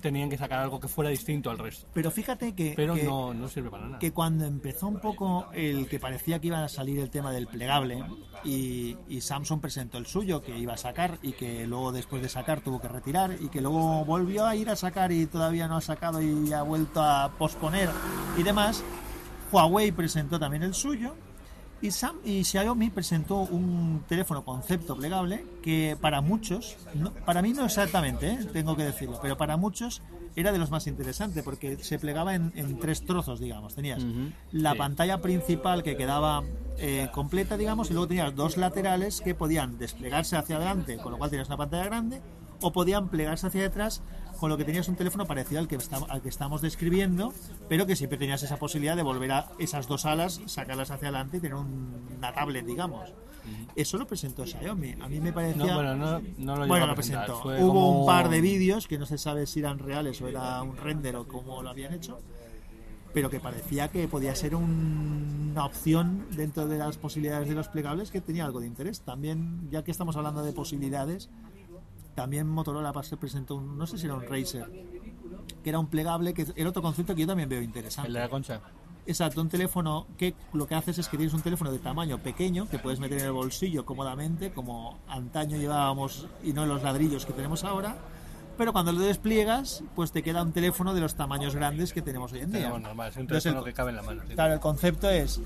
tenían 0.00 0.28
que 0.28 0.36
sacar 0.36 0.60
algo 0.60 0.80
que 0.80 0.88
fuera 0.88 1.10
distinto 1.10 1.50
al 1.50 1.58
resto. 1.58 1.86
Pero 1.92 2.10
fíjate 2.10 2.54
que, 2.54 2.74
Pero 2.76 2.94
que, 2.94 3.04
no, 3.04 3.32
no 3.32 3.48
sirve 3.48 3.70
para 3.70 3.86
nada. 3.86 3.98
que 3.98 4.12
cuando 4.12 4.44
empezó 4.44 4.88
un 4.88 5.00
poco 5.00 5.46
el 5.52 5.88
que 5.88 5.98
parecía 5.98 6.38
que 6.40 6.48
iba 6.48 6.62
a 6.62 6.68
salir 6.68 6.98
el 6.98 7.10
tema 7.10 7.32
del 7.32 7.46
plegable 7.46 8.04
y, 8.44 8.96
y 9.08 9.20
Samsung 9.20 9.60
presentó 9.60 9.98
el 9.98 10.06
suyo 10.06 10.42
que 10.42 10.58
iba 10.58 10.74
a 10.74 10.76
sacar 10.78 11.18
y 11.22 11.32
que 11.32 11.66
luego 11.66 11.92
después 11.92 12.22
de 12.22 12.28
sacar 12.28 12.60
tuvo 12.60 12.80
que 12.80 12.88
retirar 12.88 13.36
y 13.40 13.48
que 13.48 13.60
luego 13.60 14.04
volvió 14.04 14.46
a 14.46 14.56
ir 14.56 14.68
a 14.70 14.76
sacar 14.76 15.12
y 15.12 15.26
todavía 15.26 15.68
no 15.68 15.76
ha 15.76 15.80
sacado 15.80 16.20
y 16.20 16.52
ha 16.52 16.62
vuelto 16.62 17.02
a 17.02 17.32
posponer 17.38 17.88
y 18.36 18.42
demás, 18.42 18.82
Huawei 19.52 19.92
presentó 19.92 20.38
también 20.38 20.62
el 20.62 20.74
suyo 20.74 21.14
y, 21.86 21.90
Sam, 21.90 22.16
y 22.24 22.44
Xiaomi 22.44 22.90
presentó 22.90 23.40
un 23.40 24.02
teléfono 24.08 24.44
concepto 24.44 24.96
plegable 24.96 25.44
que 25.62 25.96
para 26.00 26.20
muchos, 26.20 26.76
no- 26.94 27.12
para 27.12 27.42
mí 27.42 27.52
no 27.52 27.64
exactamente, 27.64 28.30
¿eh? 28.32 28.38
tengo 28.52 28.76
que 28.76 28.84
decirlo, 28.84 29.18
pero 29.20 29.36
para 29.36 29.56
muchos 29.56 30.02
era 30.36 30.50
de 30.50 30.58
los 30.58 30.70
más 30.70 30.86
interesantes 30.86 31.42
porque 31.44 31.76
se 31.76 31.98
plegaba 31.98 32.34
en, 32.34 32.52
en 32.56 32.78
tres 32.80 33.04
trozos, 33.04 33.38
digamos. 33.38 33.74
Tenías 33.74 34.02
la 34.50 34.72
sí. 34.72 34.78
pantalla 34.78 35.20
principal 35.20 35.82
que 35.82 35.96
quedaba 35.96 36.42
eh, 36.78 37.08
completa, 37.12 37.56
digamos, 37.56 37.90
y 37.90 37.92
luego 37.92 38.08
tenías 38.08 38.34
dos 38.34 38.56
laterales 38.56 39.20
que 39.20 39.34
podían 39.34 39.78
desplegarse 39.78 40.36
hacia 40.36 40.56
adelante, 40.56 40.96
con 40.96 41.12
lo 41.12 41.18
cual 41.18 41.30
tenías 41.30 41.46
una 41.48 41.56
pantalla 41.58 41.84
grande, 41.84 42.20
o 42.64 42.72
podían 42.72 43.08
plegarse 43.08 43.46
hacia 43.46 43.60
detrás, 43.62 44.02
con 44.40 44.48
lo 44.48 44.56
que 44.56 44.64
tenías 44.64 44.88
un 44.88 44.96
teléfono 44.96 45.26
parecido 45.26 45.60
al 45.60 45.68
que, 45.68 45.76
estamos, 45.76 46.08
al 46.10 46.22
que 46.22 46.28
estamos 46.30 46.62
describiendo, 46.62 47.32
pero 47.68 47.86
que 47.86 47.94
siempre 47.94 48.18
tenías 48.18 48.42
esa 48.42 48.56
posibilidad 48.56 48.96
de 48.96 49.02
volver 49.02 49.32
a 49.32 49.48
esas 49.58 49.86
dos 49.86 50.06
alas, 50.06 50.40
sacarlas 50.46 50.90
hacia 50.90 51.08
adelante 51.08 51.36
y 51.36 51.40
tener 51.40 51.56
un- 51.56 52.08
una 52.16 52.32
tablet, 52.32 52.64
digamos. 52.64 53.12
Eso 53.76 53.98
lo 53.98 54.06
presentó 54.06 54.46
Xiaomi. 54.46 54.92
A 55.02 55.08
mí 55.08 55.20
me 55.20 55.30
parecía... 55.30 55.66
No, 55.66 55.74
bueno, 55.74 55.94
no, 55.96 56.20
no 56.38 56.56
lo 56.56 56.66
Bueno, 56.66 56.94
presentó. 56.94 57.40
fue 57.42 57.62
Hubo 57.62 57.68
como- 57.74 58.00
un 58.00 58.06
par 58.06 58.30
de 58.30 58.40
vídeos 58.40 58.86
que 58.88 58.98
no 58.98 59.04
se 59.04 59.18
sabe 59.18 59.46
si 59.46 59.60
eran 59.60 59.78
reales 59.78 60.20
o 60.22 60.28
era 60.28 60.62
un 60.62 60.76
render 60.78 61.16
o 61.16 61.28
cómo 61.28 61.62
lo 61.62 61.68
habían 61.68 61.92
hecho, 61.92 62.18
pero 63.12 63.28
que 63.28 63.40
parecía 63.40 63.88
que 63.88 64.08
podía 64.08 64.34
ser 64.34 64.54
un- 64.54 65.50
una 65.52 65.66
opción 65.66 66.26
dentro 66.34 66.66
de 66.66 66.78
las 66.78 66.96
posibilidades 66.96 67.46
de 67.48 67.54
los 67.54 67.68
plegables 67.68 68.10
que 68.10 68.22
tenía 68.22 68.46
algo 68.46 68.60
de 68.60 68.66
interés. 68.66 69.02
También, 69.02 69.68
ya 69.70 69.84
que 69.84 69.90
estamos 69.90 70.16
hablando 70.16 70.42
de 70.42 70.52
posibilidades, 70.52 71.28
también 72.14 72.48
Motorola 72.48 72.92
se 73.02 73.16
presentó 73.16 73.56
un, 73.56 73.76
no 73.76 73.86
sé 73.86 73.98
si 73.98 74.06
era 74.06 74.14
un 74.14 74.22
Razer, 74.22 74.70
que 75.62 75.68
era 75.68 75.78
un 75.78 75.88
plegable, 75.88 76.34
que 76.34 76.46
era 76.56 76.68
otro 76.68 76.82
concepto 76.82 77.14
que 77.14 77.22
yo 77.22 77.26
también 77.26 77.48
veo 77.48 77.62
interesante. 77.62 78.08
El 78.08 78.14
de 78.14 78.20
la 78.20 78.28
concha. 78.28 78.60
Exacto, 79.06 79.42
un 79.42 79.50
teléfono 79.50 80.06
que 80.16 80.34
lo 80.54 80.66
que 80.66 80.74
haces 80.74 80.98
es 80.98 81.08
que 81.08 81.18
tienes 81.18 81.34
un 81.34 81.42
teléfono 81.42 81.70
de 81.70 81.78
tamaño 81.78 82.18
pequeño 82.18 82.68
que 82.68 82.78
puedes 82.78 83.00
meter 83.00 83.18
en 83.18 83.26
el 83.26 83.32
bolsillo 83.32 83.84
cómodamente, 83.84 84.52
como 84.52 84.98
antaño 85.08 85.58
llevábamos 85.58 86.26
y 86.42 86.54
no 86.54 86.64
los 86.64 86.82
ladrillos 86.82 87.26
que 87.26 87.34
tenemos 87.34 87.64
ahora. 87.64 87.96
Pero 88.56 88.72
cuando 88.72 88.92
lo 88.92 89.00
despliegas, 89.00 89.82
pues 89.96 90.12
te 90.12 90.22
queda 90.22 90.42
un 90.42 90.52
teléfono 90.52 90.94
de 90.94 91.00
los 91.00 91.14
tamaños 91.16 91.54
grandes 91.56 91.92
que 91.92 92.02
tenemos 92.02 92.32
hoy 92.32 92.40
en 92.40 92.50
día. 92.52 92.60
Tenemos 92.60 92.80
normal, 92.82 93.08
es 93.10 93.16
un 93.16 93.22
Entonces, 93.22 93.42
teléfono 93.44 93.66
el- 93.66 93.72
que 93.72 93.76
cabe 93.76 93.90
en 93.90 93.96
la 93.96 94.02
mano. 94.02 94.22
sí. 94.28 94.34
Claro, 94.34 94.54
el 94.54 94.60
concepto 94.60 95.10
es, 95.10 95.40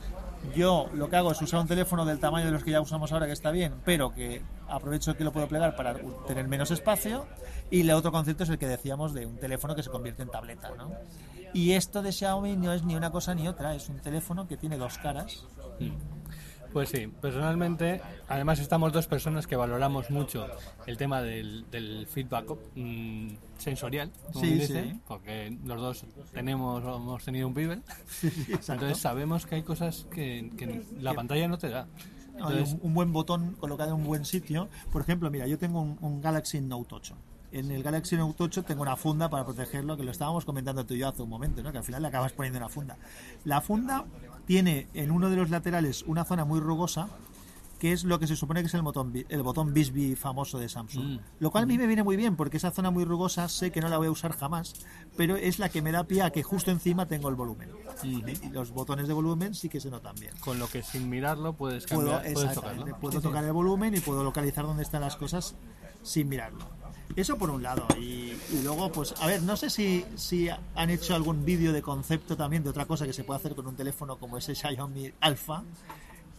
yo 0.54 0.88
lo 0.92 1.08
que 1.08 1.16
hago 1.16 1.32
es 1.32 1.40
usar 1.40 1.60
un 1.60 1.66
teléfono 1.68 2.04
del 2.04 2.18
tamaño 2.18 2.46
de 2.46 2.52
los 2.52 2.62
que 2.64 2.70
ya 2.70 2.80
usamos 2.80 3.10
ahora, 3.12 3.26
que 3.26 3.32
está 3.32 3.50
bien, 3.50 3.74
pero 3.84 4.12
que 4.12 4.42
aprovecho 4.68 5.16
que 5.16 5.24
lo 5.24 5.32
puedo 5.32 5.48
plegar 5.48 5.74
para 5.74 5.94
tener 6.26 6.46
menos 6.48 6.70
espacio. 6.70 7.26
Y 7.70 7.80
el 7.80 7.90
otro 7.92 8.12
concepto 8.12 8.44
es 8.44 8.50
el 8.50 8.58
que 8.58 8.66
decíamos 8.66 9.14
de 9.14 9.24
un 9.26 9.36
teléfono 9.38 9.74
que 9.74 9.82
se 9.82 9.90
convierte 9.90 10.22
en 10.22 10.30
tableta, 10.30 10.70
¿no? 10.76 10.92
Y 11.54 11.72
esto 11.72 12.02
de 12.02 12.12
Xiaomi 12.12 12.56
no 12.56 12.74
es 12.74 12.82
ni 12.84 12.94
una 12.94 13.10
cosa 13.10 13.34
ni 13.34 13.48
otra, 13.48 13.74
es 13.74 13.88
un 13.88 14.00
teléfono 14.00 14.46
que 14.46 14.58
tiene 14.58 14.76
dos 14.76 14.98
caras. 14.98 15.46
Pues 16.72 16.90
sí, 16.90 17.06
personalmente, 17.06 18.00
además 18.28 18.58
estamos 18.58 18.92
dos 18.92 19.06
personas 19.06 19.46
que 19.46 19.56
valoramos 19.56 20.10
mucho 20.10 20.46
el 20.86 20.96
tema 20.96 21.22
del, 21.22 21.64
del 21.70 22.06
feedback 22.06 22.46
mm, 22.74 23.28
sensorial, 23.56 24.10
como 24.32 24.44
Sí, 24.44 24.54
dice, 24.54 24.84
sí. 24.84 25.00
porque 25.08 25.56
los 25.64 25.80
dos 25.80 26.04
tenemos 26.32 26.82
hemos 26.82 27.24
tenido 27.24 27.48
un 27.48 27.54
Exacto. 27.58 28.72
entonces 28.74 28.98
sabemos 28.98 29.46
que 29.46 29.56
hay 29.56 29.62
cosas 29.62 30.06
que, 30.10 30.50
que 30.56 30.82
la 31.00 31.14
pantalla 31.14 31.48
no 31.48 31.58
te 31.58 31.68
da. 31.70 31.86
Entonces, 32.34 32.74
un, 32.74 32.80
un 32.82 32.94
buen 32.94 33.12
botón 33.12 33.54
colocado 33.54 33.90
en 33.90 33.96
un 33.96 34.04
buen 34.06 34.24
sitio. 34.24 34.68
Por 34.92 35.02
ejemplo, 35.02 35.28
mira, 35.30 35.46
yo 35.48 35.58
tengo 35.58 35.80
un, 35.80 35.98
un 36.00 36.20
Galaxy 36.20 36.60
Note 36.60 36.94
8. 36.94 37.16
En 37.50 37.70
el 37.72 37.82
Galaxy 37.82 38.14
Note 38.16 38.42
8 38.44 38.62
tengo 38.62 38.82
una 38.82 38.94
funda 38.94 39.28
para 39.28 39.44
protegerlo, 39.44 39.96
que 39.96 40.04
lo 40.04 40.10
estábamos 40.12 40.44
comentando 40.44 40.84
tú 40.86 40.94
y 40.94 40.98
yo 40.98 41.08
hace 41.08 41.22
un 41.22 41.30
momento, 41.30 41.62
¿no? 41.62 41.72
que 41.72 41.78
al 41.78 41.84
final 41.84 42.02
le 42.02 42.08
acabas 42.08 42.32
poniendo 42.32 42.58
una 42.58 42.68
funda. 42.68 42.96
La 43.44 43.60
funda 43.60 44.04
tiene 44.48 44.88
en 44.94 45.10
uno 45.10 45.28
de 45.28 45.36
los 45.36 45.50
laterales 45.50 46.04
una 46.06 46.24
zona 46.24 46.46
muy 46.46 46.58
rugosa, 46.58 47.10
que 47.78 47.92
es 47.92 48.04
lo 48.04 48.18
que 48.18 48.26
se 48.26 48.34
supone 48.34 48.62
que 48.62 48.68
es 48.68 48.74
el 48.74 48.80
botón, 48.80 49.12
el 49.28 49.42
botón 49.42 49.74
Bisbee 49.74 50.16
famoso 50.16 50.58
de 50.58 50.70
Samsung. 50.70 51.04
Mm. 51.04 51.18
Lo 51.38 51.50
cual 51.50 51.64
a 51.64 51.66
mí 51.66 51.76
me 51.76 51.86
viene 51.86 52.02
muy 52.02 52.16
bien, 52.16 52.34
porque 52.34 52.56
esa 52.56 52.70
zona 52.70 52.90
muy 52.90 53.04
rugosa 53.04 53.46
sé 53.50 53.70
que 53.70 53.82
no 53.82 53.90
la 53.90 53.98
voy 53.98 54.06
a 54.06 54.10
usar 54.10 54.34
jamás, 54.34 54.72
pero 55.18 55.36
es 55.36 55.58
la 55.58 55.68
que 55.68 55.82
me 55.82 55.92
da 55.92 56.04
pie 56.04 56.22
a 56.22 56.30
que 56.30 56.42
justo 56.42 56.70
encima 56.70 57.04
tengo 57.04 57.28
el 57.28 57.34
volumen. 57.34 57.68
Y 58.02 58.22
los 58.48 58.70
botones 58.70 59.06
de 59.06 59.12
volumen 59.12 59.54
sí 59.54 59.68
que 59.68 59.80
se 59.80 59.90
notan 59.90 60.14
bien 60.18 60.32
con 60.40 60.58
lo 60.58 60.66
que 60.66 60.82
sin 60.82 61.10
mirarlo 61.10 61.52
puedes 61.52 61.84
puedo, 61.84 62.10
cambiar, 62.10 62.22
puedes 62.22 62.48
exactamente, 62.48 62.78
tocarlo. 62.78 63.00
puedo 63.00 63.20
tocar 63.20 63.44
el 63.44 63.52
volumen 63.52 63.96
y 63.96 64.00
puedo 64.00 64.24
localizar 64.24 64.64
dónde 64.64 64.82
están 64.82 65.02
las 65.02 65.16
cosas 65.16 65.56
sin 66.02 66.26
mirarlo. 66.30 66.64
Eso 67.16 67.36
por 67.36 67.50
un 67.50 67.62
lado. 67.62 67.86
Y, 67.98 68.32
y 68.52 68.60
luego, 68.62 68.92
pues, 68.92 69.14
a 69.20 69.26
ver, 69.26 69.42
no 69.42 69.56
sé 69.56 69.70
si, 69.70 70.04
si 70.16 70.48
han 70.74 70.90
hecho 70.90 71.14
algún 71.14 71.44
vídeo 71.44 71.72
de 71.72 71.82
concepto 71.82 72.36
también 72.36 72.62
de 72.62 72.70
otra 72.70 72.86
cosa 72.86 73.06
que 73.06 73.12
se 73.12 73.24
puede 73.24 73.40
hacer 73.40 73.54
con 73.54 73.66
un 73.66 73.74
teléfono 73.76 74.16
como 74.18 74.38
ese 74.38 74.54
Xiaomi 74.54 75.12
Alpha, 75.20 75.64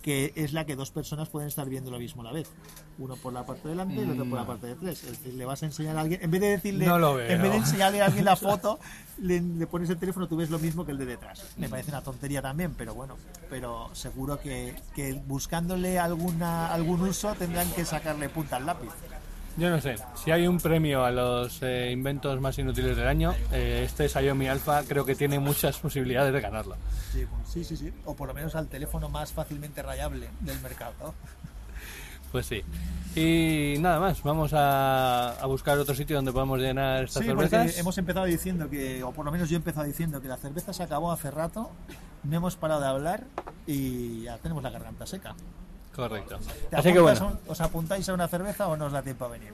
que 0.02 0.32
es 0.38 0.54
la 0.54 0.66
que 0.66 0.78
dos 0.78 0.92
personas 0.92 1.28
pueden 1.28 1.50
estar 1.50 1.68
viendo 1.68 1.92
lo 1.92 2.00
mismo 2.00 2.22
a 2.22 2.26
la 2.26 2.32
vez. 2.32 2.50
Uno 3.00 3.18
por 3.18 3.34
la 3.34 3.46
parte 3.46 3.64
de 3.64 3.70
delante 3.72 3.96
y 3.96 4.00
el 4.00 4.12
otro 4.12 4.24
por 4.30 4.40
la 4.40 4.48
parte 4.48 4.68
de 4.68 4.74
atrás. 4.74 5.04
Es 5.04 5.12
decir, 5.12 5.34
le 5.34 5.44
vas 5.44 5.62
a 5.62 5.66
enseñar 5.66 5.98
a 5.98 6.02
alguien, 6.02 6.22
en 6.24 6.32
vez 6.32 6.40
de 6.40 6.48
decirle, 6.48 6.86
No 6.86 6.98
lo 6.98 7.16
veo. 7.16 7.30
en 7.30 7.42
vez 7.42 7.52
de 7.52 7.58
enseñarle 7.58 8.02
a 8.02 8.06
alguien 8.06 8.24
la 8.24 8.36
foto, 8.38 8.80
le, 9.18 9.42
le 9.42 9.68
pones 9.68 9.90
el 9.90 9.98
teléfono, 9.98 10.28
tú 10.30 10.38
ves 10.38 10.50
lo 10.50 10.60
mismo 10.60 10.86
que 10.86 10.94
el 10.94 10.98
de 10.98 11.06
detrás. 11.06 11.44
Me 11.58 11.68
parece 11.68 11.92
una 11.92 12.02
tontería 12.02 12.42
también, 12.42 12.74
pero 12.78 12.94
bueno, 12.96 13.18
pero 13.50 13.90
seguro 13.94 14.40
que, 14.40 14.74
que 14.96 15.14
buscándole 15.28 16.00
alguna 16.00 16.74
algún 16.74 17.02
uso 17.02 17.34
tendrán 17.36 17.70
que 17.72 17.84
sacarle 17.84 18.30
punta 18.30 18.56
al 18.56 18.66
lápiz. 18.68 18.92
Yo 19.60 19.69
no 19.69 19.82
sé, 19.82 19.95
si 20.15 20.32
hay 20.32 20.48
un 20.48 20.58
premio 20.58 21.04
a 21.04 21.12
los 21.12 21.62
eh, 21.63 21.89
inventos 21.91 22.39
más 22.39 22.58
inútiles 22.60 22.95
del 22.95 23.08
año, 23.08 23.34
eh, 23.52 23.84
este 23.86 24.08
Xiaomi 24.08 24.48
Alpha 24.48 24.84
creo 24.88 25.06
que 25.06 25.15
tiene 25.15 25.38
muchas 25.38 25.78
posibilidades 25.80 26.32
de 26.32 26.39
ganarlo. 26.39 26.78
Sí, 27.45 27.63
sí, 27.65 27.76
sí. 27.76 27.91
O 28.06 28.15
por 28.15 28.30
lo 28.30 28.34
menos 28.34 28.56
al 28.56 28.67
teléfono 28.67 29.10
más 29.10 29.34
fácilmente 29.34 29.82
rayable 29.84 30.30
del 30.41 30.60
mercado. 30.62 31.13
Pues 32.32 32.45
sí. 32.45 32.63
Y 33.15 33.80
nada 33.80 34.00
más, 34.00 34.22
vamos 34.24 34.54
a, 34.54 35.32
a 35.34 35.45
buscar 35.48 35.78
otro 35.80 35.93
sitio 35.95 36.15
donde 36.15 36.32
podamos 36.32 36.60
llenar 36.60 37.04
estas 37.06 37.24
Sí, 37.24 37.30
porque 37.34 37.50
cervezas. 37.50 37.80
hemos 37.80 37.98
empezado 37.98 38.26
diciendo 38.28 38.69
que, 38.69 39.04
o 39.04 39.12
por 39.12 39.26
lo 39.26 39.32
menos 39.32 39.50
yo 39.50 39.56
he 39.56 39.58
empezado 39.58 39.86
diciendo 39.88 40.22
que 40.22 40.28
la 40.28 40.38
cerveza 40.38 40.72
se 40.72 40.84
acabó 40.84 41.12
hace 41.12 41.32
rato, 41.32 41.72
no 42.24 42.38
hemos 42.38 42.56
parado 42.56 42.80
de 42.82 42.88
hablar 42.88 43.24
y 43.67 44.22
ya 44.24 44.38
tenemos 44.38 44.63
la 44.63 44.69
garganta 44.69 45.06
seca. 45.06 45.36
Correcto. 46.00 46.38
¿Te 46.70 46.76
Así 46.78 46.94
que 46.94 47.00
bueno, 47.00 47.28
un- 47.28 47.52
¿Os 47.52 47.60
apuntáis 47.62 48.08
a 48.08 48.14
una 48.14 48.28
cerveza 48.28 48.68
o 48.68 48.78
no 48.78 48.86
os 48.86 48.92
da 48.94 49.02
tiempo 49.02 49.26
a 49.26 49.28
venir? 49.30 49.52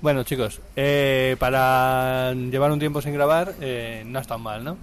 bueno 0.00 0.22
chicos, 0.24 0.60
eh, 0.76 1.36
para 1.38 2.34
llevar 2.34 2.70
un 2.70 2.78
tiempo 2.78 3.00
sin 3.00 3.14
grabar 3.14 3.54
eh, 3.60 4.02
no 4.06 4.18
es 4.18 4.26
tan 4.26 4.42
mal, 4.42 4.62
¿no? 4.62 4.76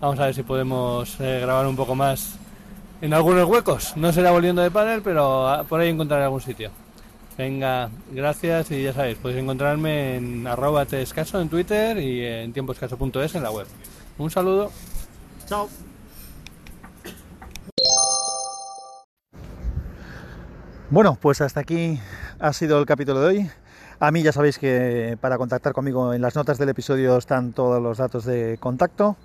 Vamos 0.00 0.18
a 0.20 0.26
ver 0.26 0.34
si 0.34 0.42
podemos 0.42 1.18
eh, 1.20 1.38
grabar 1.40 1.66
un 1.66 1.74
poco 1.76 1.94
más 1.94 2.34
en 3.00 3.14
algunos 3.14 3.48
huecos. 3.48 3.96
No 3.96 4.12
será 4.12 4.30
volviendo 4.32 4.60
de 4.60 4.70
panel, 4.70 5.00
pero 5.02 5.48
ah, 5.48 5.64
por 5.64 5.80
ahí 5.80 5.88
encontraré 5.88 6.24
algún 6.24 6.42
sitio. 6.42 6.70
Venga, 7.38 7.88
gracias 8.12 8.70
y 8.70 8.82
ya 8.82 8.92
sabéis, 8.92 9.16
podéis 9.18 9.42
encontrarme 9.42 10.16
en 10.16 10.46
arroba 10.46 10.84
tescaso 10.84 11.40
en 11.40 11.48
Twitter 11.48 11.96
y 11.98 12.24
en 12.24 12.52
tiemposcaso.es 12.52 13.34
en 13.34 13.42
la 13.42 13.50
web. 13.50 13.66
Un 14.18 14.30
saludo. 14.30 14.70
Chao. 15.46 15.68
Bueno, 20.88 21.18
pues 21.20 21.40
hasta 21.40 21.58
aquí 21.58 21.98
ha 22.38 22.52
sido 22.52 22.78
el 22.78 22.86
capítulo 22.86 23.20
de 23.20 23.26
hoy. 23.26 23.50
A 23.98 24.12
mí 24.12 24.22
ya 24.22 24.30
sabéis 24.30 24.56
que 24.56 25.18
para 25.20 25.36
contactar 25.36 25.72
conmigo 25.72 26.14
en 26.14 26.22
las 26.22 26.36
notas 26.36 26.58
del 26.58 26.68
episodio 26.68 27.16
están 27.16 27.52
todos 27.52 27.82
los 27.82 27.98
datos 27.98 28.24
de 28.24 28.56
contacto. 28.60 29.16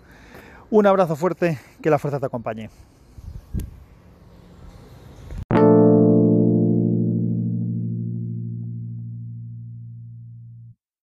Un 0.72 0.88
abrazo 0.88 1.16
fuerte, 1.16 1.60
que 1.84 1.92
la 1.92 2.00
fuerza 2.00 2.20
te 2.20 2.26
acompañe. 2.26 2.72